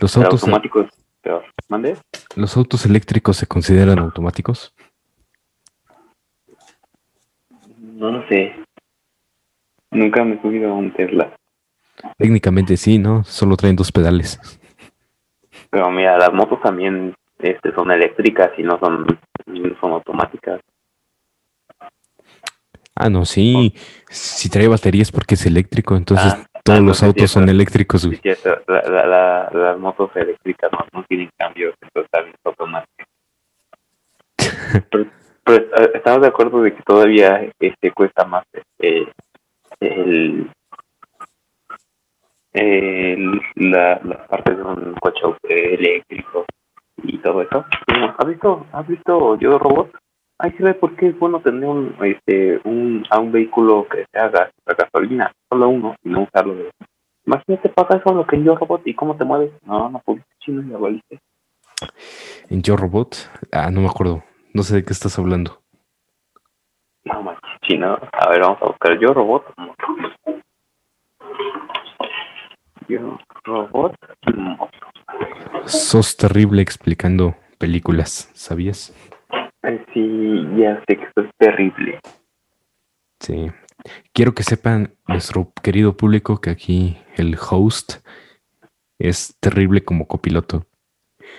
los 0.00 0.16
autos, 0.16 0.42
automático 0.42 0.80
es 0.80 0.90
peor. 1.22 1.44
¿Mande? 1.68 1.96
los 2.36 2.56
autos 2.56 2.84
eléctricos 2.86 3.36
se 3.36 3.46
consideran 3.46 3.98
automáticos. 3.98 4.74
No 7.78 8.10
lo 8.10 8.28
sé. 8.28 8.52
Nunca 9.90 10.24
me 10.24 10.34
he 10.34 10.42
subido 10.42 10.70
a 10.70 10.74
un 10.74 10.92
Tesla. 10.92 11.34
Técnicamente 12.18 12.76
sí, 12.76 12.98
¿no? 12.98 13.22
Solo 13.24 13.56
traen 13.56 13.76
dos 13.76 13.92
pedales. 13.92 14.40
Pero 15.70 15.90
mira, 15.90 16.18
las 16.18 16.32
motos 16.32 16.60
también 16.60 17.14
este, 17.38 17.72
son 17.72 17.90
eléctricas 17.92 18.50
y 18.58 18.62
no 18.62 18.78
son, 18.80 19.06
no 19.46 19.80
son 19.80 19.92
automáticas. 19.92 20.60
Ah, 22.96 23.08
no, 23.08 23.24
sí. 23.24 23.74
Si 24.08 24.48
trae 24.48 24.68
baterías 24.68 25.10
porque 25.10 25.34
es 25.34 25.46
eléctrico, 25.46 25.96
entonces 25.96 26.32
Ah, 26.32 26.53
todos 26.64 26.80
los 26.80 27.02
autos 27.02 27.30
son 27.30 27.48
eléctricos, 27.48 28.02
Sí, 28.02 28.08
güey. 28.08 28.20
las 28.66 29.78
motos 29.78 30.10
eléctricas 30.16 30.70
no, 30.92 31.04
tienen 31.04 31.30
cambios, 31.38 31.74
entonces 31.80 32.10
también 32.10 32.34
es 32.34 32.46
automático. 32.46 33.08
pero, 34.90 35.06
pero 35.44 35.64
eh, 35.76 35.90
estamos 35.94 36.22
de 36.22 36.28
acuerdo 36.28 36.62
de 36.62 36.74
que 36.74 36.82
todavía 36.82 37.48
este 37.60 37.92
cuesta 37.92 38.24
más 38.24 38.44
este, 38.52 39.12
el, 39.80 40.50
el- 42.54 43.40
la, 43.56 44.00
la 44.02 44.26
parte 44.26 44.54
de 44.54 44.62
un 44.62 44.94
coche 44.94 45.20
eléctrico 45.44 46.44
y 47.02 47.18
todo 47.18 47.42
eso. 47.42 47.64
¿Has 48.18 48.26
visto, 48.26 48.66
has 48.72 48.86
visto 48.88 49.38
Yo 49.38 49.58
Robot? 49.58 49.90
Ahí 50.44 50.52
se 50.58 50.62
ve 50.62 50.74
por 50.74 50.94
qué 50.94 51.06
es 51.06 51.18
bueno 51.18 51.40
tener 51.40 51.64
un, 51.64 51.96
este, 52.04 52.60
un, 52.64 53.02
a 53.08 53.18
un 53.18 53.32
vehículo 53.32 53.86
que 53.88 54.04
se 54.12 54.18
haga 54.18 54.50
a 54.66 54.74
gasolina, 54.74 55.32
solo 55.48 55.70
uno, 55.70 55.96
y 56.04 56.10
no 56.10 56.24
usarlo 56.24 56.54
de... 56.54 56.70
Imagínate 57.24 57.70
pagar 57.70 58.02
eso 58.02 58.12
lo 58.12 58.26
que 58.26 58.42
Yo 58.42 58.54
Robot 58.54 58.82
y 58.84 58.92
cómo 58.92 59.16
te 59.16 59.24
mueves. 59.24 59.52
No, 59.62 59.88
no 59.88 60.00
pudiste 60.00 60.28
chino 60.40 60.60
y 60.60 60.70
ya 60.70 60.76
valiste. 60.76 61.18
En 62.50 62.60
Yo 62.60 62.76
Robot, 62.76 63.16
ah, 63.52 63.70
no 63.70 63.80
me 63.80 63.86
acuerdo. 63.86 64.22
No 64.52 64.62
sé 64.62 64.74
de 64.74 64.84
qué 64.84 64.92
estás 64.92 65.18
hablando. 65.18 65.62
No 67.04 67.22
manches, 67.22 67.60
chino. 67.62 67.98
A 68.12 68.28
ver, 68.28 68.42
vamos 68.42 68.58
a 68.60 68.66
buscar 68.66 68.98
Yo 68.98 69.14
Robot. 69.14 69.46
Yo 72.86 73.18
Robot. 73.44 73.96
Sos 75.64 76.18
terrible 76.18 76.60
explicando 76.60 77.34
películas, 77.56 78.30
¿sabías? 78.34 78.92
Ay, 79.64 79.80
Sí, 79.92 80.46
ya 80.56 80.82
sé 80.86 80.96
que 80.96 81.04
esto 81.04 81.22
es 81.22 81.30
terrible. 81.38 81.98
Sí. 83.20 83.50
Quiero 84.12 84.34
que 84.34 84.42
sepan 84.42 84.94
nuestro 85.08 85.52
querido 85.62 85.96
público 85.96 86.40
que 86.40 86.50
aquí 86.50 86.98
el 87.16 87.36
host 87.36 88.04
es 88.98 89.36
terrible 89.40 89.82
como 89.82 90.06
copiloto. 90.06 90.66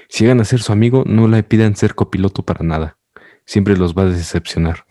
Si 0.09 0.23
llegan 0.23 0.41
a 0.41 0.45
ser 0.45 0.59
su 0.59 0.71
amigo, 0.71 1.03
no 1.05 1.27
le 1.27 1.43
pidan 1.43 1.75
ser 1.75 1.95
copiloto 1.95 2.43
para 2.43 2.63
nada. 2.63 2.97
Siempre 3.45 3.77
los 3.77 3.95
va 3.95 4.03
a 4.03 4.05
decepcionar. 4.05 4.85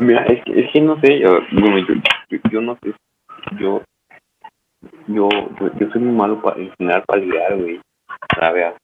Mira, 0.00 0.24
es 0.24 0.44
que, 0.44 0.60
es 0.60 0.72
que 0.72 0.80
no 0.80 1.00
sé, 1.00 1.20
yo, 1.20 1.40
yo, 1.52 1.78
yo, 1.78 2.38
yo 2.50 2.60
no 2.60 2.78
sé, 2.82 2.92
yo 3.60 3.82
yo, 5.08 5.28
yo, 5.78 5.90
soy 5.92 6.00
muy 6.00 6.14
malo 6.14 6.40
para, 6.40 6.60
en 6.60 6.70
general 6.76 7.04
para 7.06 7.20
ligar, 7.20 7.56
güey. 7.56 7.80
La 8.40 8.52
verdad. 8.52 8.76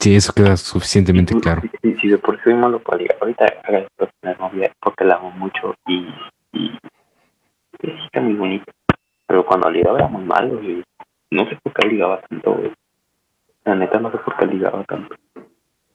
Sí, 0.00 0.14
eso 0.14 0.32
queda 0.32 0.56
suficientemente 0.56 1.38
claro. 1.40 1.62
Sí, 1.82 1.96
sí, 2.00 2.16
por 2.16 2.40
soy 2.42 2.54
malo 2.54 2.80
para 2.80 2.98
ligar. 2.98 3.18
Ahorita 3.20 3.46
agradezco 3.64 3.92
por 3.96 4.10
tener 4.20 4.38
novia 4.38 4.72
porque 4.80 5.04
la 5.04 5.16
amo 5.16 5.32
mucho 5.32 5.74
y, 5.86 6.06
y, 6.52 6.78
está 8.04 8.20
muy 8.20 8.34
bonita. 8.34 8.72
Pero 9.26 9.44
cuando 9.44 9.70
ligaba 9.70 9.98
era 9.98 10.08
muy 10.08 10.24
malo, 10.24 10.58
güey. 10.58 10.84
No 11.30 11.48
sé 11.48 11.58
por 11.62 11.74
qué 11.74 11.88
ligaba 11.88 12.20
tanto, 12.22 12.54
güey. 12.54 12.72
La 13.64 13.74
neta 13.74 13.98
no 13.98 14.10
sé 14.12 14.18
por 14.18 14.36
qué 14.36 14.46
ligaba 14.46 14.84
tanto. 14.84 15.14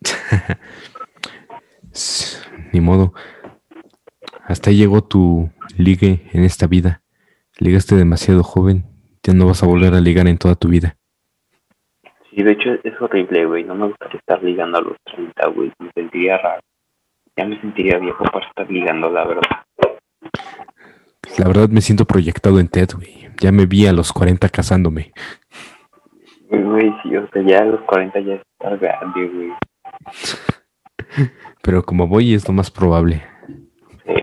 Ni 2.73 2.81
modo. 2.81 3.13
Hasta 4.45 4.69
ahí 4.69 4.77
llegó 4.77 5.03
tu 5.03 5.49
ligue 5.77 6.29
en 6.33 6.43
esta 6.43 6.67
vida. 6.67 7.01
Ligaste 7.57 7.95
demasiado 7.95 8.43
joven. 8.43 8.85
Ya 9.23 9.33
no 9.33 9.47
vas 9.47 9.63
a 9.63 9.65
volver 9.65 9.93
a 9.93 10.01
ligar 10.01 10.27
en 10.27 10.37
toda 10.37 10.55
tu 10.55 10.67
vida. 10.67 10.97
Sí, 12.35 12.41
de 12.41 12.51
hecho 12.51 12.69
es 12.83 12.99
horrible, 12.99 13.45
güey. 13.45 13.63
No 13.63 13.75
me 13.75 13.87
gustaría 13.87 14.17
estar 14.17 14.41
ligando 14.41 14.77
a 14.79 14.81
los 14.81 14.97
30, 15.03 15.47
güey. 15.47 15.71
Me 15.79 15.91
sentiría 15.93 16.37
raro. 16.37 16.61
Ya 17.35 17.45
me 17.45 17.59
sentiría 17.61 17.99
viejo 17.99 18.23
para 18.25 18.47
estar 18.47 18.69
ligando, 18.69 19.09
la 19.09 19.25
verdad. 19.25 19.41
La 21.37 21.47
verdad 21.47 21.69
me 21.69 21.81
siento 21.81 22.05
proyectado 22.05 22.59
en 22.59 22.67
TED, 22.67 22.89
güey. 22.95 23.29
Ya 23.39 23.51
me 23.51 23.65
vi 23.65 23.85
a 23.85 23.93
los 23.93 24.11
40 24.11 24.49
casándome. 24.49 25.11
Güey, 26.49 26.93
sí, 27.03 27.15
o 27.15 27.27
sea, 27.29 27.41
ya 27.43 27.59
a 27.59 27.65
los 27.65 27.81
40 27.81 28.19
ya 28.19 28.35
es 28.35 28.41
estar 28.41 28.77
grande, 28.77 29.27
güey. 29.27 29.51
Pero 31.61 31.83
como 31.83 32.07
voy 32.07 32.33
es 32.33 32.47
lo 32.47 32.53
más 32.53 32.71
probable. 32.71 33.23
Sí, 34.05 34.13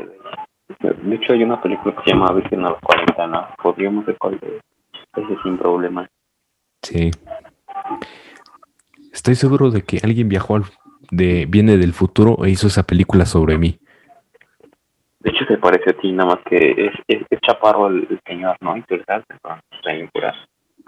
güey. 0.81 0.95
De 1.03 1.15
hecho, 1.17 1.33
hay 1.33 1.43
una 1.43 1.61
película 1.61 1.95
que 1.97 2.03
se 2.05 2.11
llama 2.11 2.33
Virgen 2.33 2.65
a 2.65 2.71
los 2.71 2.81
40, 2.81 3.27
¿no? 3.27 3.49
Podríamos 3.63 4.07
recordar 4.07 4.41
ese 5.17 5.43
sin 5.43 5.59
problema. 5.59 6.09
Sí. 6.83 7.11
Estoy 9.13 9.35
seguro 9.35 9.71
de 9.71 9.83
que 9.83 10.01
alguien 10.03 10.29
viajó 10.29 10.57
al, 10.57 10.65
de, 11.11 11.47
viene 11.49 11.77
del 11.77 11.93
futuro 11.93 12.45
e 12.45 12.51
hizo 12.51 12.67
esa 12.69 12.83
película 12.85 13.27
sobre 13.27 13.59
mí. 13.59 13.79
De 15.21 15.31
hecho, 15.31 15.45
se 15.47 15.59
parece 15.59 15.91
a 15.91 15.93
ti, 16.01 16.13
nada 16.13 16.37
más 16.37 16.45
que 16.49 16.57
es, 16.87 16.93
es, 17.09 17.23
es 17.29 17.41
chaparro 17.41 17.89
el, 17.89 18.07
el 18.11 18.21
señor, 18.27 18.57
¿no? 18.61 18.77
Y. 18.77 18.83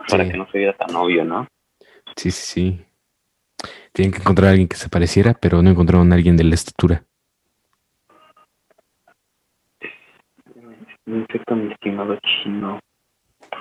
Para 0.08 0.24
Sí. 0.24 0.30
que 0.30 0.36
no 0.36 0.50
se 0.50 0.58
viera 0.58 0.72
tan 0.76 0.94
obvio, 0.96 1.24
¿no? 1.24 1.46
Sí, 2.16 2.30
sí, 2.30 2.46
sí. 2.46 2.84
Tienen 3.92 4.12
que 4.12 4.18
encontrar 4.20 4.48
a 4.48 4.50
alguien 4.52 4.68
que 4.68 4.76
se 4.76 4.88
pareciera, 4.88 5.34
pero 5.34 5.62
no 5.62 5.70
encontraron 5.70 6.10
a 6.12 6.14
alguien 6.14 6.36
de 6.36 6.44
la 6.44 6.54
estatura. 6.54 7.04
Un 11.06 11.26
efecto 11.28 11.54
mi 11.54 11.72
estimado 11.72 12.18
chino. 12.22 12.80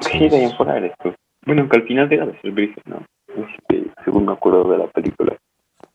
Sí, 0.01 0.29
de 0.29 0.45
ahí 0.45 0.53
fuera 0.55 0.77
eres 0.77 0.93
tú. 1.03 1.13
Bueno, 1.45 1.67
que 1.67 1.77
al 1.77 1.87
final 1.87 2.07
deja 2.07 2.25
de 2.25 2.39
ser 2.41 2.51
virgen, 2.51 2.83
¿no? 2.85 3.05
Este, 3.35 3.91
según 4.03 4.25
me 4.25 4.33
acuerdo 4.33 4.69
de 4.71 4.77
la 4.77 4.87
película. 4.87 5.37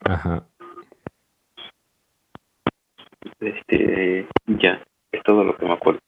Ajá. 0.04 0.44
Este, 3.40 4.26
ya, 4.46 4.82
es 5.12 5.22
todo 5.22 5.44
lo 5.44 5.56
que 5.56 5.66
me 5.66 5.72
acuerdo. 5.72 6.00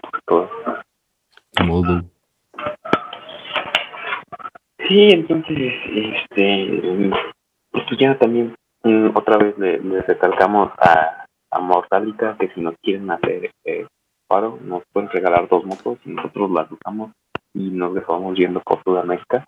Puse 0.00 0.20
todo. 0.26 0.50
Ni 1.60 1.66
modo. 1.66 2.02
Sí, 4.88 5.08
entonces, 5.12 5.72
este, 5.84 7.10
pues 7.70 7.84
ya 7.98 8.18
también 8.18 8.56
mm, 8.82 9.10
otra 9.14 9.36
vez 9.36 9.56
le, 9.58 9.78
le 9.78 10.02
recalcamos 10.02 10.72
a, 10.78 11.26
a 11.50 11.60
Mortalica 11.60 12.36
que 12.38 12.48
si 12.54 12.60
nos 12.60 12.74
quieren 12.82 13.10
hacer 13.10 13.50
eh, 13.64 13.86
paro, 14.26 14.58
nos 14.62 14.82
pueden 14.92 15.10
regalar 15.10 15.48
dos 15.48 15.64
motos 15.64 15.98
y 16.04 16.10
nosotros 16.10 16.50
las 16.50 16.70
usamos 16.72 17.12
y 17.54 17.70
nos 17.70 17.94
dejamos 17.94 18.36
yendo 18.36 18.60
por 18.60 18.82
Sudamérica. 18.82 19.44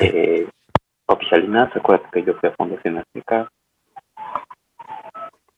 Eh, 0.00 0.48
Papi 1.06 1.26
acuérdate 1.74 2.08
que 2.12 2.24
yo 2.24 2.34
fui 2.34 2.48
a 2.48 2.56
Fundación 2.56 2.98
Azteca. 2.98 3.50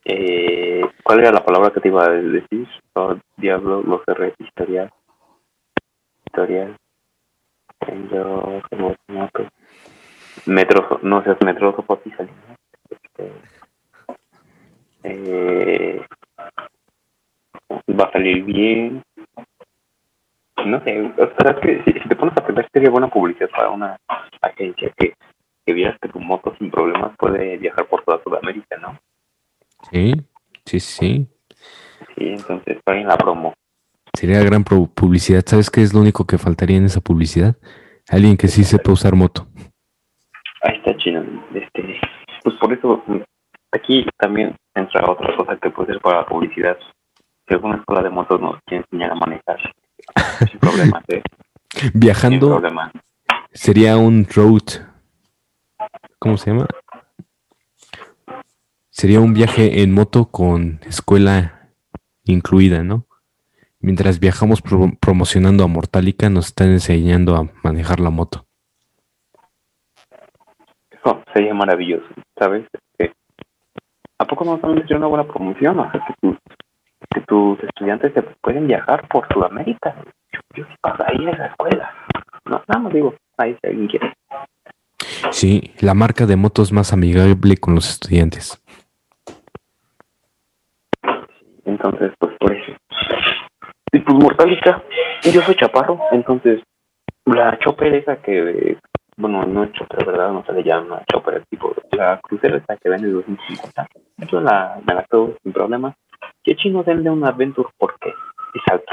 Eh, 0.05 0.83
¿Cuál 1.03 1.21
era 1.21 1.33
la 1.33 1.45
palabra 1.45 1.71
que 1.71 1.81
te 1.81 1.89
iba 1.89 2.05
a 2.05 2.11
decir? 2.11 2.69
Oh, 2.95 3.15
diablo, 3.37 3.83
lo 3.83 4.03
cerré, 4.05 4.35
historial. 4.39 4.93
Historial. 6.27 6.77
Yo, 8.11 8.61
como 8.71 8.97
no, 9.09 9.29
pues, 9.33 9.49
Metroso, 10.47 10.99
no 11.03 11.23
seas 11.23 11.39
metroso, 11.43 11.83
Papi 11.83 12.11
Salinas. 12.11 12.59
Este, 12.91 13.33
eh, 15.05 16.07
va 17.89 18.05
a 18.05 18.13
salir 18.13 18.45
bien. 18.45 19.03
No 20.65 20.83
sé, 20.85 21.01
o 21.01 21.15
sea, 21.17 21.51
es 21.53 21.61
que 21.61 21.83
si, 21.85 21.99
si 22.01 22.09
te 22.09 22.17
pones 22.17 22.37
a 22.37 22.47
pensar 22.47 22.67
sería 22.73 22.91
buena 22.91 23.09
publicidad 23.09 23.51
para 23.51 23.71
una 23.71 23.97
agencia 24.41 24.91
que, 24.97 25.15
que 25.67 25.73
vieras 25.73 25.99
que 26.01 26.09
tu 26.09 26.21
moto 26.21 26.55
sin 26.59 26.71
problemas 26.71 27.15
puede 27.19 27.57
viajar 27.59 27.87
por 27.87 28.03
toda 28.05 28.23
Sudamérica, 28.23 28.77
¿no? 28.79 28.99
Sí, 29.91 30.15
sí, 30.65 30.81
sí. 30.81 31.29
Sí, 32.17 32.29
entonces 32.29 32.79
paguen 32.85 33.09
la 33.09 33.17
promo. 33.19 33.53
Sería 34.15 34.43
gran 34.45 34.63
pro- 34.65 34.87
publicidad. 34.87 35.43
¿Sabes 35.45 35.71
qué 35.71 35.83
es 35.83 35.93
lo 35.93 36.01
único 36.01 36.25
que 36.27 36.39
faltaría 36.39 36.77
en 36.77 36.85
esa 36.85 37.01
publicidad? 37.01 37.57
Alguien 38.09 38.37
que 38.37 38.49
sí 38.49 38.63
sepa 38.65 38.93
usar 38.93 39.15
moto. 39.17 39.47
Ahí 40.63 40.77
está 40.77 40.97
chino. 40.97 41.23
Este, 41.55 42.01
pues 42.43 42.57
por 42.57 42.73
eso 42.73 43.03
aquí 43.73 44.07
también 44.19 44.57
entra 44.75 45.11
otra 45.11 45.37
cosa 45.37 45.57
que 45.59 45.71
puede 45.71 45.93
ser 45.93 46.01
para 46.01 46.19
la 46.21 46.27
publicidad. 46.27 46.79
Si 47.47 47.55
alguna 47.55 47.77
escuela 47.77 48.03
de 48.03 48.11
motos 48.11 48.41
nos 48.41 48.57
quiere 48.67 48.85
enseñar 48.85 49.11
a 49.11 49.15
manejar, 49.17 49.59
sin 50.49 50.59
problemas, 50.59 51.03
¿eh? 51.09 51.23
Sin 51.71 51.91
Viajando 51.95 52.63
sería 53.53 53.97
un 53.97 54.27
road. 54.35 54.63
¿Cómo 56.19 56.37
se 56.37 56.51
llama? 56.51 56.67
Sería 58.91 59.21
un 59.21 59.35
viaje 59.35 59.83
en 59.83 59.93
moto 59.93 60.27
con 60.31 60.81
escuela 60.87 61.71
incluida, 62.25 62.83
¿no? 62.85 63.07
Mientras 63.81 64.19
viajamos 64.21 64.63
pro- 64.63 64.93
promocionando 65.01 65.65
a 65.65 65.67
Mortalica, 65.67 66.31
nos 66.31 66.47
están 66.47 66.71
enseñando 66.71 67.37
a 67.37 67.51
manejar 67.63 68.01
la 68.01 68.11
moto. 68.11 68.47
Eso 70.91 71.23
sería 71.35 71.53
maravilloso, 71.53 72.07
¿sabes? 72.39 72.67
Este, 72.99 73.15
¿A 74.19 74.25
poco 74.27 74.45
no 74.45 74.59
también 74.59 74.83
sería 74.83 74.97
una 74.97 75.09
buena 75.09 75.27
promoción? 75.27 75.79
O 75.81 75.91
sea, 75.91 76.01
que, 76.23 76.39
que 77.15 77.21
tus 77.23 77.59
estudiantes 77.63 78.13
se 78.13 78.23
pueden 78.23 78.67
viajar 78.67 79.07
por 79.09 79.27
Sudamérica. 79.33 79.95
Yo, 80.33 80.41
yo 80.57 80.65
pagaría 80.81 81.31
esa 81.31 81.47
escuela. 81.47 81.95
No, 82.45 82.63
nada 82.69 82.81
más 82.81 82.93
digo, 82.93 83.15
ahí 83.39 83.57
si 83.61 83.69
alguien 83.69 83.89
quiere. 83.89 84.13
Sí, 85.31 85.73
la 85.81 85.95
marca 85.95 86.27
de 86.27 86.37
motos 86.37 86.73
más 86.73 86.93
amigable 86.93 87.57
con 87.57 87.75
los 87.75 87.89
estudiantes. 87.89 88.61
Entonces, 91.65 92.13
pues 92.19 92.37
por 92.39 92.53
eso. 92.53 92.73
Y 93.93 94.01
pues 94.01 94.19
Mortalica, 94.19 94.83
yo 95.23 95.41
soy 95.43 95.55
chaparro, 95.55 95.99
entonces 96.13 96.63
la 97.25 97.59
chopper 97.59 97.95
esa 97.95 98.17
que, 98.17 98.77
bueno, 99.17 99.45
no 99.47 99.65
es 99.65 99.73
chopper, 99.73 100.05
¿verdad? 100.05 100.33
No 100.33 100.45
se 100.45 100.53
le 100.53 100.63
llama 100.63 101.03
chopper, 101.11 101.45
tipo 101.47 101.75
la 101.93 102.21
crucero 102.21 102.57
esa 102.57 102.77
que 102.77 102.89
vende 102.89 103.09
250. 103.09 103.87
Yo 104.31 104.41
la, 104.41 104.81
me 104.87 104.95
la 104.95 105.05
quedo 105.05 105.37
sin 105.43 105.53
problema. 105.53 105.97
¿Qué 106.43 106.57
chino 106.57 106.83
vende 106.85 107.11
una 107.11 107.29
Adventure? 107.29 107.69
¿Por 107.79 107.99
qué? 107.99 108.11
Es 108.55 108.63
alto. 108.71 108.87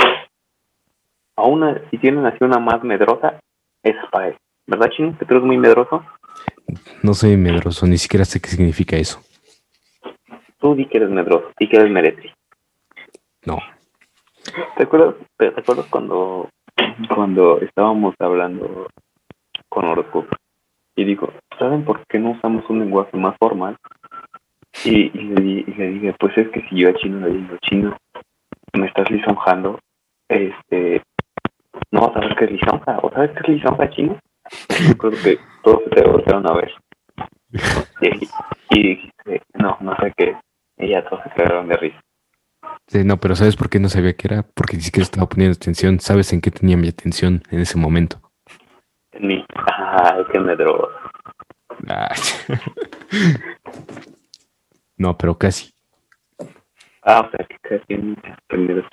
A 1.36 1.44
una, 1.44 1.82
si 1.90 1.98
tienen 1.98 2.26
así 2.26 2.44
una 2.44 2.60
más 2.60 2.84
medrosa, 2.84 3.40
es 3.84 3.96
para 4.12 4.30
él. 4.30 4.38
¿Verdad, 4.68 4.90
chino? 4.90 5.18
¿Que 5.18 5.26
tú 5.26 5.34
eres 5.36 5.46
muy 5.46 5.58
medroso? 5.58 6.04
No 7.04 7.14
soy 7.14 7.36
medroso, 7.38 7.86
ni 7.88 7.98
siquiera 7.98 8.26
sé 8.26 8.40
qué 8.40 8.50
significa 8.50 8.96
eso. 8.96 9.22
Tú 10.60 10.76
di 10.76 10.86
que 10.86 10.98
eres 10.98 11.10
medroso, 11.10 11.52
di 11.60 11.68
que 11.68 11.78
eres 11.78 11.92
meretri. 11.92 12.32
No. 13.46 13.58
¿Te 14.78 14.84
acuerdas, 14.84 15.16
te, 15.38 15.48
acuerdas 15.48 15.88
cuando, 15.90 16.50
cuando 17.14 17.60
estábamos 17.62 18.16
hablando 18.20 18.88
con 19.70 19.86
Horóscopo? 19.86 20.36
Y 20.96 21.04
dijo, 21.04 21.32
¿saben 21.58 21.84
por 21.84 22.06
qué 22.08 22.20
no 22.20 22.32
usamos 22.32 22.70
un 22.70 22.80
lenguaje 22.80 23.18
más 23.18 23.36
formal? 23.40 23.78
Y, 24.84 25.12
y, 25.14 25.24
le, 25.24 25.42
y 25.68 25.74
le 25.76 25.88
dije, 25.90 26.16
pues 26.20 26.38
es 26.38 26.50
que 26.50 26.62
si 26.68 26.78
yo 26.78 26.90
a 26.90 26.94
chino 26.96 27.28
le 27.28 27.34
digo, 27.34 27.58
chino, 27.62 27.98
me 28.74 28.88
estás 28.88 29.10
lisonjando, 29.12 29.80
este, 30.28 31.04
no 31.92 32.12
ver 32.14 32.36
qué 32.36 32.46
es 32.46 32.52
lisonja. 32.52 33.00
¿O 33.04 33.12
sabes 33.12 33.32
qué 33.32 33.40
es 33.40 33.48
lisonja 33.50 33.90
chino? 33.92 34.20
Yo 34.88 34.98
creo 34.98 35.12
que 35.24 35.40
todos 35.64 35.84
se 35.84 35.90
te 35.92 36.10
voltearon 36.10 36.50
a 36.50 36.54
ver. 36.54 36.72
Y, 38.02 38.28
y 38.72 38.88
dijiste, 38.88 39.42
no, 39.54 39.78
no 39.82 39.96
sé 39.98 40.14
qué. 40.18 40.36
Y 40.78 40.90
ya 40.90 41.04
todos 41.08 41.24
se 41.24 41.30
quedaron 41.32 41.68
de 41.68 41.78
risa. 41.78 42.00
Sí, 42.88 43.04
no, 43.04 43.18
pero 43.18 43.36
¿sabes 43.36 43.56
por 43.56 43.70
qué 43.70 43.80
no 43.80 43.90
sabía 43.90 44.14
qué 44.14 44.28
era? 44.28 44.44
Porque 44.56 44.78
ni 44.78 44.84
siquiera 44.84 45.04
estaba 45.04 45.30
poniendo 45.30 45.56
atención. 45.56 46.00
¿Sabes 46.00 46.34
en 46.34 46.42
qué 46.42 46.50
tenía 46.50 46.78
mi 46.78 46.88
atención 46.88 47.44
en 47.52 47.60
ese 47.60 47.78
momento? 47.78 48.20
Ni, 49.20 49.46
ay, 49.66 50.24
que 50.32 50.40
me 50.40 50.56
drogo. 50.56 50.90
Ay. 51.88 52.18
No, 55.02 55.18
pero 55.18 55.36
casi. 55.36 55.74
Ah, 57.02 57.22
o 57.22 57.32
sea, 57.32 57.48
que 57.48 57.58
casi 57.64 58.16
primero. 58.46 58.88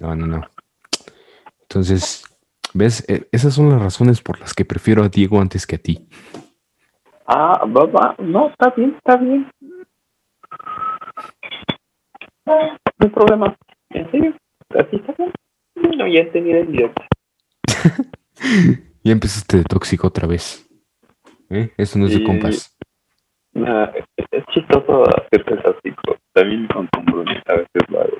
No, 0.00 0.16
no, 0.16 0.26
no. 0.26 0.40
Entonces, 1.60 2.24
¿ves? 2.72 3.04
E- 3.10 3.28
Esas 3.30 3.52
son 3.52 3.68
las 3.68 3.82
razones 3.82 4.22
por 4.22 4.40
las 4.40 4.54
que 4.54 4.64
prefiero 4.64 5.04
a 5.04 5.10
Diego 5.10 5.38
antes 5.38 5.66
que 5.66 5.76
a 5.76 5.78
ti. 5.78 6.08
Ah, 7.26 7.62
va, 7.66 7.84
va. 7.84 8.16
No, 8.20 8.48
está 8.48 8.70
bien, 8.70 8.94
está 8.96 9.18
bien. 9.18 9.50
No, 12.46 12.56
no 12.72 12.78
hay 13.00 13.08
problema. 13.10 13.54
¿En 13.90 14.10
serio? 14.10 14.34
¿Así 14.70 14.96
está 14.96 15.12
bien? 15.18 15.32
No, 15.98 16.06
ya 16.06 16.20
entendí 16.20 16.52
el 16.52 16.74
idiota. 16.74 17.06
Ya 19.04 19.12
empezaste 19.12 19.58
de 19.58 19.62
tóxico 19.64 20.08
otra 20.08 20.26
vez. 20.26 20.65
¿Eh? 21.50 21.70
Eso 21.76 21.98
no 21.98 22.06
es 22.06 22.18
de 22.18 22.24
compas. 22.24 22.76
Nah, 23.52 23.90
es, 23.94 24.44
chistoso 24.52 25.04
hacerte 25.08 25.54
el 25.54 25.62
tóxico. 25.62 26.16
También 26.32 26.66
con 26.66 26.88
Bruni 27.06 27.40
a 27.46 27.52
veces 27.54 27.82
lo 27.88 28.00
hago. 28.00 28.18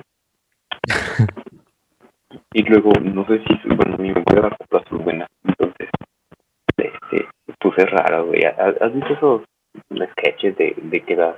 y 2.53 2.63
luego, 2.63 2.91
no 3.01 3.25
sé 3.27 3.43
si, 3.43 3.75
bueno, 3.75 3.95
a 3.95 3.97
mí 3.97 4.11
me 4.11 4.23
a 4.25 4.41
dar 4.41 4.57
coplas 4.57 4.83
buenas. 4.89 5.29
Entonces, 5.43 5.89
este, 6.77 7.27
pues 7.59 7.77
es 7.77 7.91
raro, 7.91 8.25
güey. 8.25 8.45
¿Has 8.45 8.93
visto 8.93 9.13
esos 9.13 9.41
sketches 10.11 10.57
de, 10.57 10.75
de 10.75 11.01
que 11.01 11.15
las 11.15 11.35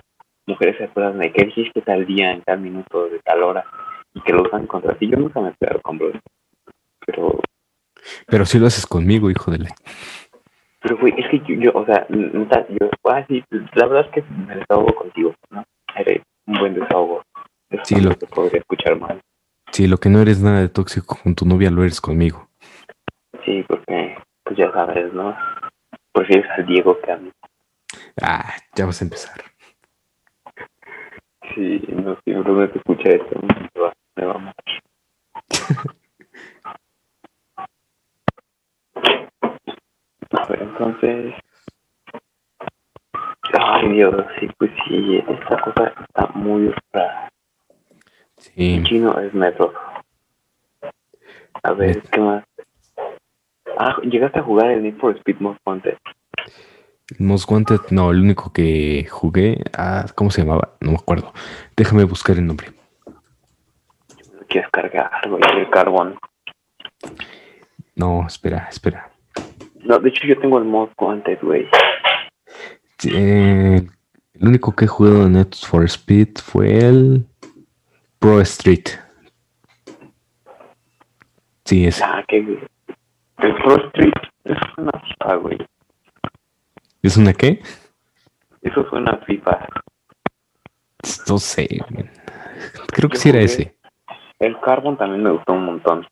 mujeres 0.47 0.78
se 0.78 0.86
acuerdan 0.86 1.19
de 1.19 1.32
que 1.34 1.45
dijiste 1.45 1.82
tal 1.82 2.06
día, 2.06 2.32
en 2.32 2.41
tal 2.43 2.62
minuto, 2.62 3.10
de 3.10 3.19
tal 3.19 3.43
hora, 3.43 3.65
y 4.13 4.21
que 4.21 4.34
lo 4.34 4.43
usan 4.43 4.65
contra 4.67 4.97
ti? 4.97 5.10
Yo 5.10 5.17
nunca 5.17 5.41
me 5.41 5.49
he 5.49 5.54
pegado 5.60 5.82
con 5.82 5.97
Bruni. 5.97 6.19
Pero 7.06 7.41
Pero 8.28 8.45
si 8.45 8.60
lo 8.60 8.67
haces 8.67 8.86
conmigo, 8.86 9.30
hijo 9.30 9.52
de 9.52 9.60
la... 9.60 9.69
Pero, 10.82 10.98
güey, 10.98 11.13
es 11.18 11.30
que 11.30 11.39
yo, 11.39 11.56
yo, 11.60 11.72
o 11.74 11.86
sea, 11.86 12.06
neta, 12.10 12.65
yo, 12.70 12.89
ah, 13.10 13.26
sí, 13.28 13.44
la 13.74 13.86
verdad 13.88 14.06
es 14.08 14.12
que 14.24 14.30
me 14.32 14.56
desahogo 14.56 14.94
contigo, 14.96 15.34
¿no? 15.50 15.63
Eres 15.96 16.22
un 16.48 16.60
buen 16.60 16.74
desahogo. 16.74 17.24
Eso 17.70 17.84
Sí, 17.86 18.00
lo- 18.02 18.15
podría 18.18 18.60
escuchar 18.60 18.98
mal. 19.00 19.20
Si 19.72 19.88
lo 19.88 19.98
que 19.98 20.10
no 20.10 20.22
eres 20.22 20.42
nada 20.42 20.62
de 20.62 20.70
tóxico 20.70 21.18
con 21.22 21.36
tu 21.36 21.46
novia, 21.46 21.70
lo 21.70 21.84
eres 21.84 22.00
conmigo. 22.02 22.48
Sí, 23.46 23.63
porque, 23.68 24.18
pues 24.44 24.58
ya 24.58 24.72
sabes, 24.72 25.13
¿no? 25.13 25.36
Prefieres 26.13 26.50
al 26.58 26.65
Diego 26.65 26.98
que 27.02 27.12
a 27.12 27.18
mí. 27.18 27.32
Ah, 28.22 28.54
ya 28.76 28.86
vas 28.86 29.02
a 29.02 29.06
empezar. 29.06 29.42
Sí, 31.54 31.82
no, 31.89 32.18
si 32.24 32.34
Bruno 32.34 32.70
te 32.70 32.78
escucha 32.78 33.10
esto, 33.10 33.39
me 33.42 33.82
va, 33.82 33.94
me 34.15 34.26
va 34.26 34.34
a 34.34 34.38
matar. 34.38 34.65
A 40.32 40.46
ver, 40.46 40.62
entonces... 40.62 41.34
Ay, 43.54 43.89
Dios, 43.94 44.15
sí, 44.39 44.48
pues 44.58 44.72
sí, 44.88 45.24
esta 45.28 45.62
cosa 45.62 45.94
está 46.08 46.28
muy 46.36 46.74
rara. 46.92 47.30
Sí. 48.38 48.82
Chino 48.84 49.20
es 49.20 49.34
metro. 49.34 49.74
A 51.63 51.72
ver, 51.74 51.96
Metro. 51.96 52.12
¿qué 52.12 52.20
más? 52.22 52.44
Ah, 53.78 53.96
llegaste 54.04 54.39
a 54.39 54.44
jugar 54.44 54.72
el 54.72 54.84
Need 54.84 54.98
for 54.98 55.15
Speed 55.18 55.38
Most 55.39 55.60
Wanted. 55.65 55.98
Most 57.18 57.50
Wanted, 57.50 57.80
no, 57.89 58.12
el 58.12 58.22
único 58.22 58.54
que 58.54 59.08
jugué, 59.10 59.58
ah, 59.74 60.06
¿cómo 60.15 60.30
se 60.30 60.42
llamaba? 60.42 60.76
No 60.80 60.92
me 60.92 60.98
acuerdo. 60.98 61.34
Déjame 61.76 62.04
buscar 62.04 62.38
el 62.38 62.46
nombre. 62.46 62.68
Quieres 64.48 64.70
cargar, 64.72 65.12
güey, 65.28 65.42
el 65.58 65.70
carbón. 65.70 66.18
No, 67.96 68.26
espera, 68.28 68.68
espera. 68.70 69.09
No, 69.89 69.97
de 69.97 70.10
hecho 70.10 70.28
yo 70.28 70.38
tengo 70.38 70.60
el 70.60 70.65
Most 70.65 70.93
Wanted, 71.02 71.39
güey. 71.41 71.67
Eh, 73.12 73.82
el 74.34 74.47
único 74.47 74.75
que 74.75 74.86
he 74.86 74.88
jugado 74.88 75.25
en 75.25 75.34
Need 75.34 75.56
for 75.65 75.84
Speed 75.84 76.38
fue 76.43 76.78
el 76.78 77.25
Pro 78.19 78.39
Street. 78.41 78.86
Sí, 81.65 81.88
ese. 81.88 82.04
Ah, 82.04 82.23
que 82.28 82.38
el 82.38 83.56
Pro 83.63 83.84
Street, 83.88 84.13
eso 84.43 84.60
suena 84.75 84.91
a 84.93 84.99
FIFA, 84.99 85.36
güey. 85.38 85.58
¿Es 87.02 87.17
una 87.17 87.34
qué? 87.34 87.60
Eso 88.62 88.88
suena 88.91 89.13
a 89.13 89.25
FIFA. 89.25 89.69
No 91.28 91.39
sé. 91.39 91.67
Creo 92.93 93.10
que 93.10 93.17
Yo 93.17 93.21
sí 93.21 93.30
era 93.30 93.39
ese. 93.39 93.75
El 94.38 94.60
Carbon 94.60 94.97
también 94.97 95.23
me 95.23 95.32
gustó 95.32 95.54
un 95.54 95.65
montón. 95.65 96.06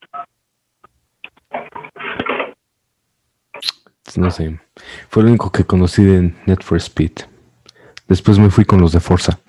No 4.18 4.32
sé. 4.32 4.60
Fue 5.10 5.24
el 5.24 5.30
único 5.30 5.52
que 5.52 5.64
conocí 5.64 6.04
de 6.04 6.34
for 6.62 6.78
Speed. 6.78 7.12
Después 8.08 8.40
me 8.40 8.50
fui 8.50 8.66
con 8.66 8.80
los 8.80 8.94
de 8.94 9.00
Forza. 9.00 9.40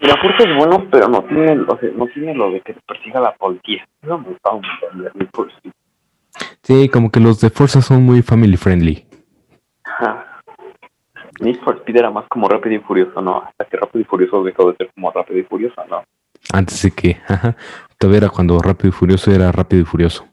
La 0.00 0.14
fuerza 0.20 0.48
es 0.48 0.56
bueno, 0.56 0.86
pero 0.92 1.08
no 1.08 1.24
tiene, 1.24 1.60
o 1.66 1.78
sea, 1.78 1.90
no 1.96 2.06
tiene 2.06 2.34
lo 2.34 2.52
de 2.52 2.60
que 2.60 2.74
te 2.74 2.80
persiga 2.86 3.20
la 3.20 3.34
policía. 3.34 3.84
Eso 4.02 4.18
me 4.18 4.28
de 4.28 5.10
Need 5.14 5.28
for 5.32 5.50
Speed. 5.56 5.72
Sí, 6.62 6.88
como 6.88 7.10
que 7.10 7.18
los 7.18 7.40
de 7.40 7.50
Forza 7.50 7.82
son 7.82 8.02
muy 8.04 8.22
family 8.22 8.56
friendly. 8.56 9.04
Ajá. 9.82 10.42
Need 11.40 11.56
for 11.64 11.76
Speed 11.78 11.96
era 11.96 12.10
más 12.10 12.26
como 12.28 12.48
Rápido 12.48 12.76
y 12.76 12.78
Furioso, 12.78 13.20
¿no? 13.20 13.42
Hasta 13.42 13.64
que 13.64 13.76
Rápido 13.76 14.02
y 14.02 14.04
Furioso 14.04 14.44
dejó 14.44 14.70
de 14.70 14.76
ser 14.76 14.90
como 14.94 15.10
Rápido 15.10 15.40
y 15.40 15.44
Furioso, 15.44 15.82
¿no? 15.88 16.04
Antes 16.52 16.80
de 16.82 16.90
que, 16.92 17.16
ajá, 17.26 17.56
todavía 17.98 18.18
era 18.18 18.28
cuando 18.28 18.58
Rápido 18.60 18.90
y 18.90 18.92
Furioso 18.92 19.32
era 19.32 19.50
Rápido 19.50 19.82
y 19.82 19.84
Furioso. 19.84 20.26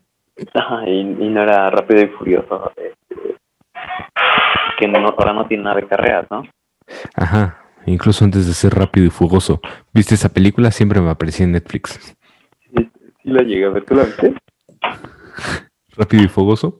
Ajá, 0.54 0.88
y, 0.88 1.00
y 1.00 1.30
no 1.30 1.42
era 1.42 1.70
Rápido 1.72 2.04
y 2.04 2.08
Furioso. 2.10 2.72
este, 2.76 2.94
que 4.80 4.88
no, 4.88 5.00
ahora 5.00 5.34
no 5.34 5.48
tiene 5.48 5.64
nada 5.64 5.78
de 5.78 5.88
carreras, 5.88 6.28
¿no? 6.30 6.44
Ajá, 7.16 7.64
incluso 7.86 8.26
antes 8.26 8.48
de 8.48 8.54
ser 8.54 8.74
Rápido 8.74 9.08
y 9.08 9.10
Fugoso. 9.10 9.60
¿Viste 9.94 10.16
esa 10.16 10.30
película? 10.30 10.72
Siempre 10.72 11.02
me 11.02 11.10
aparecía 11.10 11.46
en 11.46 11.54
Netflix. 11.54 12.16
Sí, 12.76 12.92
sí 13.24 13.30
la 13.30 13.44
llegué 13.44 13.66
a 13.66 13.70
ver, 13.70 13.86
¿tú 13.86 13.96
la 13.96 14.04
viste? 14.04 14.34
Rápido 15.98 16.24
y 16.24 16.28
Fugoso. 16.28 16.80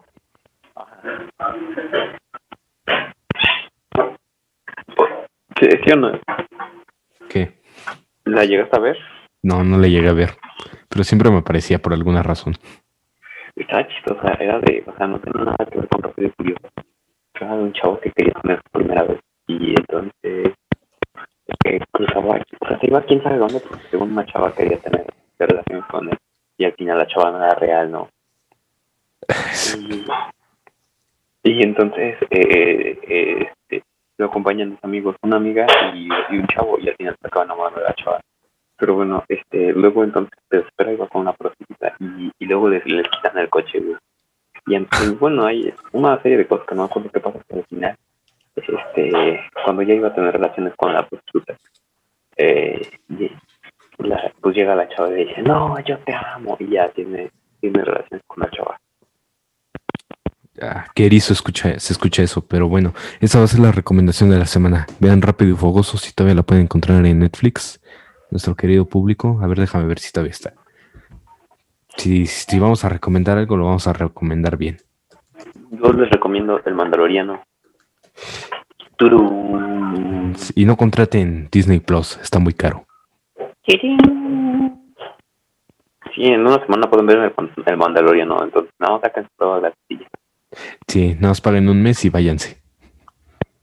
Sí, 5.60 5.70
¿sí 5.86 5.92
o 5.94 5.96
no? 5.96 6.20
¿Qué? 7.30 7.54
¿La 8.26 8.44
llegaste 8.44 8.76
a 8.76 8.82
ver? 8.82 8.98
No, 9.42 9.64
no 9.64 9.78
la 9.78 9.88
llegué 9.88 10.10
a 10.10 10.14
ver. 10.14 10.32
Pero 10.90 11.04
siempre 11.04 11.30
me 11.30 11.38
aparecía 11.38 11.80
por 11.80 11.94
alguna 11.94 12.24
razón. 12.24 12.56
Estaba 13.56 13.88
chistosa, 13.88 14.34
era 14.40 14.60
de, 14.60 14.84
o 14.86 14.98
sea, 14.98 15.08
no 15.08 15.20
tenía 15.20 15.46
nada 15.46 15.66
que 15.72 15.80
ver 15.80 15.88
con 15.88 16.02
Rápido 16.02 16.28
y 16.28 16.32
Furioso. 16.32 16.68
Un 17.42 17.74
chavo 17.74 18.00
que 18.00 18.12
quería 18.12 18.34
tener 18.42 18.62
su 18.64 18.72
primera 18.72 19.04
vez. 19.04 19.20
Y 19.48 19.72
entonces, 19.72 20.54
eh, 21.66 21.80
cruzaba, 21.92 22.40
o 22.62 22.68
sea, 22.68 22.80
se 22.80 22.88
iba 22.88 23.02
quién 23.02 23.22
sabe 23.22 23.38
dónde, 23.38 23.60
porque 23.60 23.84
según 23.92 24.14
una 24.14 24.26
chava 24.26 24.54
quería 24.54 24.80
tener 24.80 25.06
relaciones 25.38 25.86
con 25.86 26.10
él. 26.10 26.18
Y 26.58 26.66
al 26.66 26.74
final 26.74 26.98
la 26.98 27.08
chava 27.08 27.32
no 27.32 27.38
era 27.44 27.56
real, 27.56 27.92
¿no? 27.92 28.10
Y, 31.44 31.62
entonces, 31.62 32.18
eh, 32.32 33.00
eh, 33.08 33.52
este, 33.70 33.84
lo 34.18 34.28
acompañan 34.28 34.72
dos 34.72 34.80
amigos, 34.84 35.16
una 35.22 35.38
amiga 35.38 35.68
y, 35.94 36.10
un 36.36 36.48
chavo, 36.48 36.80
y 36.80 36.90
al 36.90 36.96
final 36.96 37.16
se 37.22 37.28
acaban 37.28 37.48
enamorando 37.48 37.82
de 37.82 37.86
la 37.86 37.94
chava. 37.96 38.22
Pero 38.78 38.96
bueno, 38.96 39.24
este, 39.28 39.74
luego 39.74 40.04
entonces 40.04 40.38
se 40.50 40.60
espera 40.60 40.94
iba 40.94 41.08
con 41.08 41.22
una 41.22 41.34
prostituta 41.34 41.96
y, 42.00 42.32
y 42.40 42.46
luego 42.46 42.70
les, 42.70 42.86
les 42.86 43.08
quitan 43.10 43.38
el 43.38 43.50
coche, 43.50 43.80
güey. 43.80 43.98
Y 44.68 44.76
entonces, 44.76 45.20
bueno, 45.20 45.46
hay 45.46 45.74
una 45.92 46.22
serie 46.22 46.38
de 46.38 46.48
cosas 46.48 46.66
que 46.68 46.76
no 46.76 46.84
me 46.84 46.86
acuerdo 46.88 47.12
qué 47.12 47.20
pasa 47.20 47.40
hasta 47.40 47.58
el 47.58 47.66
final. 47.66 47.98
Este, 48.56 49.40
cuando 49.64 49.84
ya 49.84 49.94
iba 49.94 50.08
a 50.08 50.14
tener 50.14 50.32
relaciones 50.32 50.74
con 50.76 50.94
la 50.94 51.08
prostituta, 51.08 51.58
eh, 52.38 52.82
pues 54.42 54.56
llega 54.56 54.76
la 54.76 54.88
chava 54.90 55.10
y 55.10 55.12
le 55.12 55.26
dice, 55.26 55.42
no, 55.42 55.78
yo 55.82 55.98
te 56.00 56.14
amo, 56.14 56.58
y 56.60 56.70
ya 56.70 56.90
tiene, 56.90 57.32
tiene 57.60 57.84
relaciones 57.84 58.24
con 58.28 58.44
la 58.44 58.52
chava. 58.52 58.80
Ah, 60.62 60.86
qué 60.96 61.08
erizo 61.08 61.34
escucha, 61.34 61.78
se 61.80 61.94
escucha 61.94 62.24
eso, 62.24 62.46
pero 62.48 62.70
bueno, 62.70 62.94
esa 63.20 63.40
va 63.40 63.46
a 63.46 63.48
ser 63.48 63.60
la 63.60 63.74
recomendación 63.74 64.30
de 64.30 64.40
la 64.40 64.46
semana. 64.46 64.88
Vean 65.00 65.22
Rápido 65.22 65.52
y 65.52 65.56
Fogoso 65.56 65.98
si 65.98 66.14
todavía 66.14 66.36
la 66.36 66.44
pueden 66.44 66.64
encontrar 66.64 67.06
en 67.06 67.20
Netflix. 67.20 67.82
Nuestro 68.32 68.56
querido 68.56 68.86
público. 68.86 69.40
A 69.42 69.48
ver, 69.48 69.60
déjame 69.60 69.86
ver 69.86 70.00
si 70.00 70.12
todavía 70.12 70.32
está. 70.32 70.54
Si, 71.98 72.26
si 72.26 72.60
vamos 72.60 72.86
a 72.86 72.90
recomendar 72.90 73.38
algo, 73.38 73.58
lo 73.58 73.66
vamos 73.66 73.88
a 73.88 73.94
recomendar 73.94 74.58
bien. 74.58 74.78
Yo 75.72 75.94
les 75.94 76.10
recomiendo 76.10 76.62
El 76.66 76.76
Mandaloriano. 76.76 77.44
Turú. 78.98 80.34
Y 80.56 80.66
no 80.66 80.78
contraten 80.78 81.50
Disney 81.52 81.80
Plus, 81.80 82.18
está 82.18 82.40
muy 82.40 82.54
caro. 82.54 82.86
Sí, 83.66 83.98
en 86.24 86.42
una 86.42 86.60
semana 86.64 86.90
pueden 86.90 87.08
ver 87.08 87.18
el, 87.18 87.34
el 87.66 87.78
Mandaloriano, 87.78 88.44
entonces 88.44 88.72
no 88.80 89.00
sacan 89.02 89.28
todas 89.38 89.62
las 89.64 89.74
sillas. 89.88 90.10
Sí, 90.88 91.16
nada 91.16 91.30
más 91.30 91.42
paguen 91.42 91.68
un 91.68 91.82
mes 91.82 92.06
y 92.06 92.10
váyanse. 92.10 92.62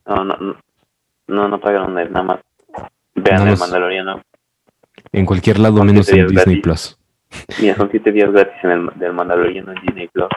No, 0.06 0.24
no, 0.24 0.36
no, 0.36 0.56
no, 1.28 1.48
no 1.48 1.60
pagaron 1.60 1.94
nada 1.94 2.08
nada 2.08 2.22
más. 2.22 2.40
Vean 3.14 3.38
Nada 3.38 3.52
el. 3.52 3.58
Mandaloriano. 3.58 4.22
En 5.12 5.26
cualquier 5.26 5.58
lado 5.58 5.82
menos 5.84 6.08
en 6.10 6.26
Disney 6.26 6.60
gratis. 6.60 6.62
Plus. 6.62 6.98
Mira, 7.60 7.74
son 7.76 7.88
siete 7.90 8.12
días 8.12 8.30
gratis 8.32 8.54
en 8.64 8.70
el 8.70 8.90
del 8.96 9.12
Mandaloriano 9.12 9.72
en 9.72 9.80
Disney 9.82 10.08
Plus. 10.08 10.28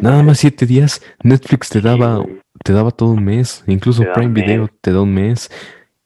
Nada 0.00 0.22
más 0.22 0.38
siete 0.38 0.66
días. 0.66 1.02
Netflix 1.22 1.68
te 1.70 1.80
daba, 1.80 2.24
te 2.64 2.72
daba 2.72 2.90
todo 2.90 3.10
un 3.10 3.24
mes. 3.24 3.64
Incluso 3.66 4.04
Prime 4.12 4.28
mes. 4.32 4.44
Video 4.44 4.68
te 4.80 4.92
da 4.92 5.02
un 5.02 5.14
mes. 5.14 5.50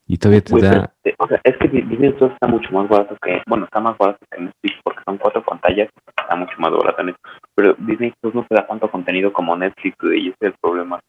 Y 0.07 0.19
todavía 0.19 0.43
te 0.43 0.61
da... 0.61 0.93
pero, 1.03 1.17
o 1.19 1.27
sea, 1.29 1.41
es 1.45 1.57
que 1.59 1.67
Di- 1.69 1.81
Disney 1.83 2.13
Plus 2.13 2.31
está 2.33 2.47
mucho 2.47 2.71
más 2.73 2.89
barato 2.89 3.17
que, 3.23 3.41
bueno, 3.47 3.65
está 3.65 3.81
más 3.81 3.97
barato 3.97 4.19
que 4.31 4.39
Netflix 4.39 4.75
porque 4.85 5.01
son 5.07 5.17
cuatro 5.17 5.43
pantallas, 5.43 5.89
está 6.17 6.37
mucho 6.37 6.53
más 6.59 6.71
barato 6.73 7.03
eso. 7.09 7.19
Pero 7.55 7.75
Disney 7.79 8.13
Plus 8.21 8.35
no 8.35 8.45
te 8.47 8.55
da 8.55 8.67
tanto 8.67 8.91
contenido 8.91 9.33
como 9.33 9.57
Netflix, 9.57 9.97
y 10.15 10.29
ese 10.29 10.37
es 10.41 10.49
el 10.49 10.55
problema. 10.61 11.01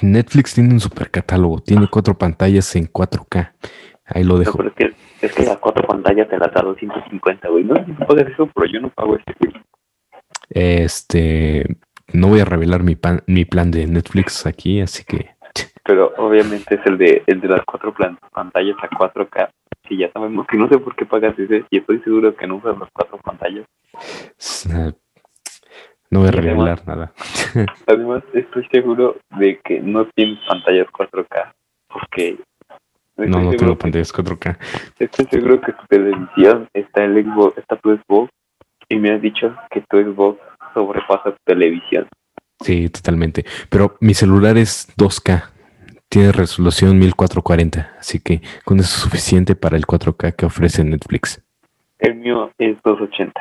Netflix 0.00 0.54
tiene 0.54 0.72
un 0.74 0.80
super 0.80 1.10
catálogo, 1.10 1.60
tiene 1.60 1.88
cuatro 1.90 2.16
pantallas 2.16 2.74
en 2.76 2.86
4K. 2.86 3.52
Ahí 4.06 4.22
lo 4.24 4.34
No, 4.34 4.38
dejo. 4.40 4.58
pero 4.58 4.68
es 4.70 4.74
que, 4.76 4.92
es 5.22 5.32
que 5.34 5.44
las 5.44 5.58
cuatro 5.58 5.86
pantallas 5.86 6.28
te 6.28 6.36
las 6.38 6.52
da 6.52 6.62
250, 6.62 7.48
güey. 7.48 7.64
No 7.64 7.76
sé 7.76 7.84
si 7.86 7.92
pagas 7.92 8.26
eso, 8.28 8.48
pero 8.54 8.66
yo 8.72 8.80
no 8.80 8.90
pago 8.90 9.16
ese, 9.16 9.34
güey. 9.40 9.52
Este, 10.50 11.64
no 12.12 12.28
voy 12.28 12.40
a 12.40 12.44
revelar 12.44 12.82
mi, 12.82 12.94
pan- 12.96 13.22
mi 13.26 13.44
plan 13.44 13.70
de 13.70 13.86
Netflix 13.86 14.44
aquí, 14.46 14.80
así 14.80 15.04
que 15.04 15.30
Pero 15.84 16.12
obviamente 16.18 16.74
es 16.74 16.80
el 16.86 16.98
de, 16.98 17.22
el 17.26 17.40
de 17.40 17.48
las 17.48 17.62
cuatro 17.64 17.92
plan- 17.94 18.18
pantallas 18.32 18.76
a 18.82 18.88
4K. 18.88 19.48
Que 19.82 19.96
ya 19.96 20.10
sabemos 20.12 20.46
que 20.46 20.56
no 20.56 20.68
sé 20.68 20.78
por 20.78 20.94
qué 20.94 21.04
pagas 21.06 21.36
ese, 21.38 21.64
y 21.70 21.78
estoy 21.78 22.00
seguro 22.02 22.34
que 22.36 22.46
no 22.46 22.56
usas 22.56 22.78
las 22.78 22.88
cuatro 22.92 23.18
pantallas. 23.18 23.66
no 26.10 26.20
voy 26.20 26.28
a 26.28 26.30
además- 26.30 26.34
revelar 26.34 26.86
nada. 26.86 27.12
Además, 27.86 28.22
estoy 28.32 28.66
seguro 28.72 29.16
de 29.38 29.60
que 29.64 29.80
no 29.80 30.06
tienes 30.14 30.38
pantallas 30.48 30.86
4K. 30.88 31.52
Porque. 31.88 32.38
No, 33.16 33.40
no 33.40 33.50
tengo 33.50 33.72
que- 33.74 33.82
pantallas 33.82 34.12
4K. 34.12 34.58
Estoy 34.98 35.26
seguro 35.26 35.60
que 35.60 35.72
tu 35.72 35.86
televisión 35.86 36.68
está 36.72 37.04
el 37.04 37.24
Xbox, 37.24 37.58
está 37.58 37.76
tu 37.76 37.96
Xbox. 37.96 38.30
Y 38.88 38.96
me 38.96 39.10
has 39.12 39.22
dicho 39.22 39.54
que 39.70 39.80
tu 39.82 39.98
Xbox 39.98 40.38
sobrepasa 40.74 41.30
tu 41.30 41.38
televisión. 41.44 42.08
Sí, 42.60 42.88
totalmente. 42.88 43.44
Pero 43.68 43.96
mi 44.00 44.14
celular 44.14 44.56
es 44.56 44.88
2K. 44.96 45.50
Tiene 46.08 46.32
resolución 46.32 46.98
1440, 46.98 47.92
así 47.98 48.20
que 48.20 48.42
con 48.64 48.78
eso 48.80 48.86
es 48.96 49.02
suficiente 49.02 49.54
para 49.56 49.76
el 49.76 49.86
4K 49.86 50.32
que 50.36 50.44
ofrece 50.46 50.84
Netflix. 50.84 51.42
El 51.98 52.16
mío 52.16 52.50
es 52.58 52.76
280. 52.82 53.32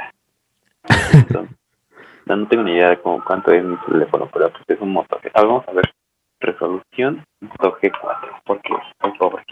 Entonces, 1.14 1.58
no, 2.28 2.36
no 2.38 2.48
tengo 2.48 2.64
ni 2.64 2.72
idea 2.74 2.90
de 2.90 3.02
cómo, 3.02 3.24
cuánto 3.26 3.52
es 3.52 3.64
mi 3.64 3.76
teléfono, 3.88 4.30
pero 4.32 4.52
pues 4.52 4.64
es 4.68 4.80
un 4.80 4.94
Moto 4.94 5.20
G. 5.22 5.30
Ah, 5.34 5.42
vamos 5.44 5.68
a 5.68 5.72
ver. 5.74 5.92
Resolución 6.40 7.24
Moto 7.42 7.78
G4, 7.82 8.42
porque 8.46 8.70
soy 9.02 9.12
pobre. 9.18 9.44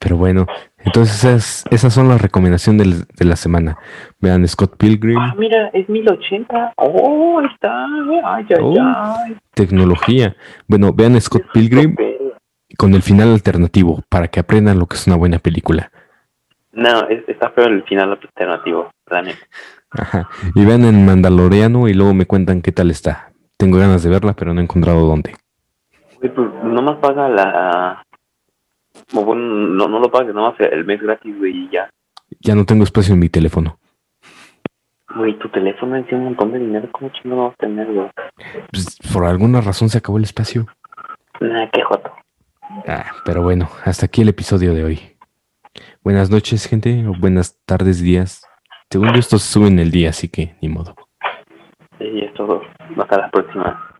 Pero 0.00 0.16
bueno, 0.16 0.46
entonces 0.78 1.16
esas, 1.24 1.64
esas 1.70 1.94
son 1.94 2.08
las 2.08 2.20
recomendaciones 2.20 3.06
de 3.08 3.24
la 3.24 3.36
semana. 3.36 3.78
Vean 4.20 4.46
Scott 4.46 4.76
Pilgrim, 4.76 5.18
Ah, 5.18 5.34
mira, 5.38 5.68
es 5.72 5.88
1080. 5.88 6.74
Oh, 6.76 7.38
ahí 7.40 7.46
está. 7.54 7.84
Ay, 8.24 8.46
ay, 8.50 8.56
Oh. 8.60 8.74
ay. 8.80 9.36
tecnología. 9.54 10.36
Bueno, 10.68 10.92
vean 10.92 11.18
Scott 11.20 11.44
Pilgrim 11.52 11.94
con 12.76 12.92
el 12.94 13.02
final 13.02 13.32
alternativo 13.32 14.02
para 14.08 14.28
que 14.28 14.40
aprendan 14.40 14.78
lo 14.78 14.86
que 14.86 14.96
es 14.96 15.06
una 15.06 15.16
buena 15.16 15.38
película. 15.38 15.90
No, 16.72 17.08
es- 17.08 17.26
está 17.28 17.50
feo 17.50 17.66
el 17.66 17.84
final 17.84 18.10
alternativo, 18.10 18.90
neta. 19.22 19.38
Ajá. 19.90 20.28
Y 20.56 20.64
vean 20.64 20.84
en 20.84 21.06
Mandaloriano 21.06 21.86
y 21.88 21.94
luego 21.94 22.14
me 22.14 22.26
cuentan 22.26 22.62
qué 22.62 22.72
tal 22.72 22.90
está. 22.90 23.30
Tengo 23.56 23.78
ganas 23.78 24.02
de 24.02 24.10
verla, 24.10 24.32
pero 24.34 24.52
no 24.52 24.60
he 24.60 24.64
encontrado 24.64 25.06
dónde. 25.06 25.34
Güey, 26.18 26.34
pues 26.34 26.48
nomás 26.64 26.96
paga 26.98 27.28
la. 27.28 28.02
O 29.12 29.24
Bueno, 29.24 29.42
no, 29.42 29.88
no 29.88 29.98
lo 29.98 30.10
pagues, 30.10 30.34
nomás 30.34 30.54
el 30.60 30.84
mes 30.84 31.00
gratis, 31.00 31.36
güey, 31.38 31.66
y 31.66 31.70
ya. 31.70 31.90
Ya 32.40 32.54
no 32.54 32.64
tengo 32.64 32.84
espacio 32.84 33.14
en 33.14 33.20
mi 33.20 33.28
teléfono. 33.28 33.78
Güey, 35.14 35.38
tu 35.38 35.48
teléfono 35.48 35.96
es 35.96 36.12
un 36.12 36.24
montón 36.24 36.52
de 36.52 36.58
dinero, 36.58 36.88
¿cómo 36.92 37.10
chingo 37.10 37.36
no 37.36 37.44
vas 37.44 37.52
a 37.54 37.56
tener, 37.56 37.86
güey? 37.92 38.10
Pues, 38.70 38.98
por 39.12 39.24
alguna 39.24 39.60
razón 39.60 39.88
se 39.88 39.98
acabó 39.98 40.18
el 40.18 40.24
espacio. 40.24 40.66
Nah, 41.40 41.68
qué 41.72 41.82
joto. 41.82 42.10
Ah, 42.88 43.06
pero 43.24 43.42
bueno, 43.42 43.68
hasta 43.84 44.06
aquí 44.06 44.22
el 44.22 44.30
episodio 44.30 44.74
de 44.74 44.84
hoy. 44.84 45.00
Buenas 46.02 46.30
noches, 46.30 46.66
gente, 46.66 47.06
o 47.06 47.12
buenas 47.18 47.60
tardes, 47.64 48.02
días. 48.02 48.46
Según 48.90 49.12
yo, 49.12 49.18
esto 49.18 49.38
se 49.38 49.52
sube 49.52 49.68
en 49.68 49.78
el 49.78 49.90
día, 49.90 50.10
así 50.10 50.28
que 50.28 50.56
ni 50.60 50.68
modo. 50.68 50.94
Y 52.00 52.24
es 52.24 52.34
todo. 52.34 52.62
Hasta 52.96 53.18
la 53.18 53.30
próxima. 53.30 53.93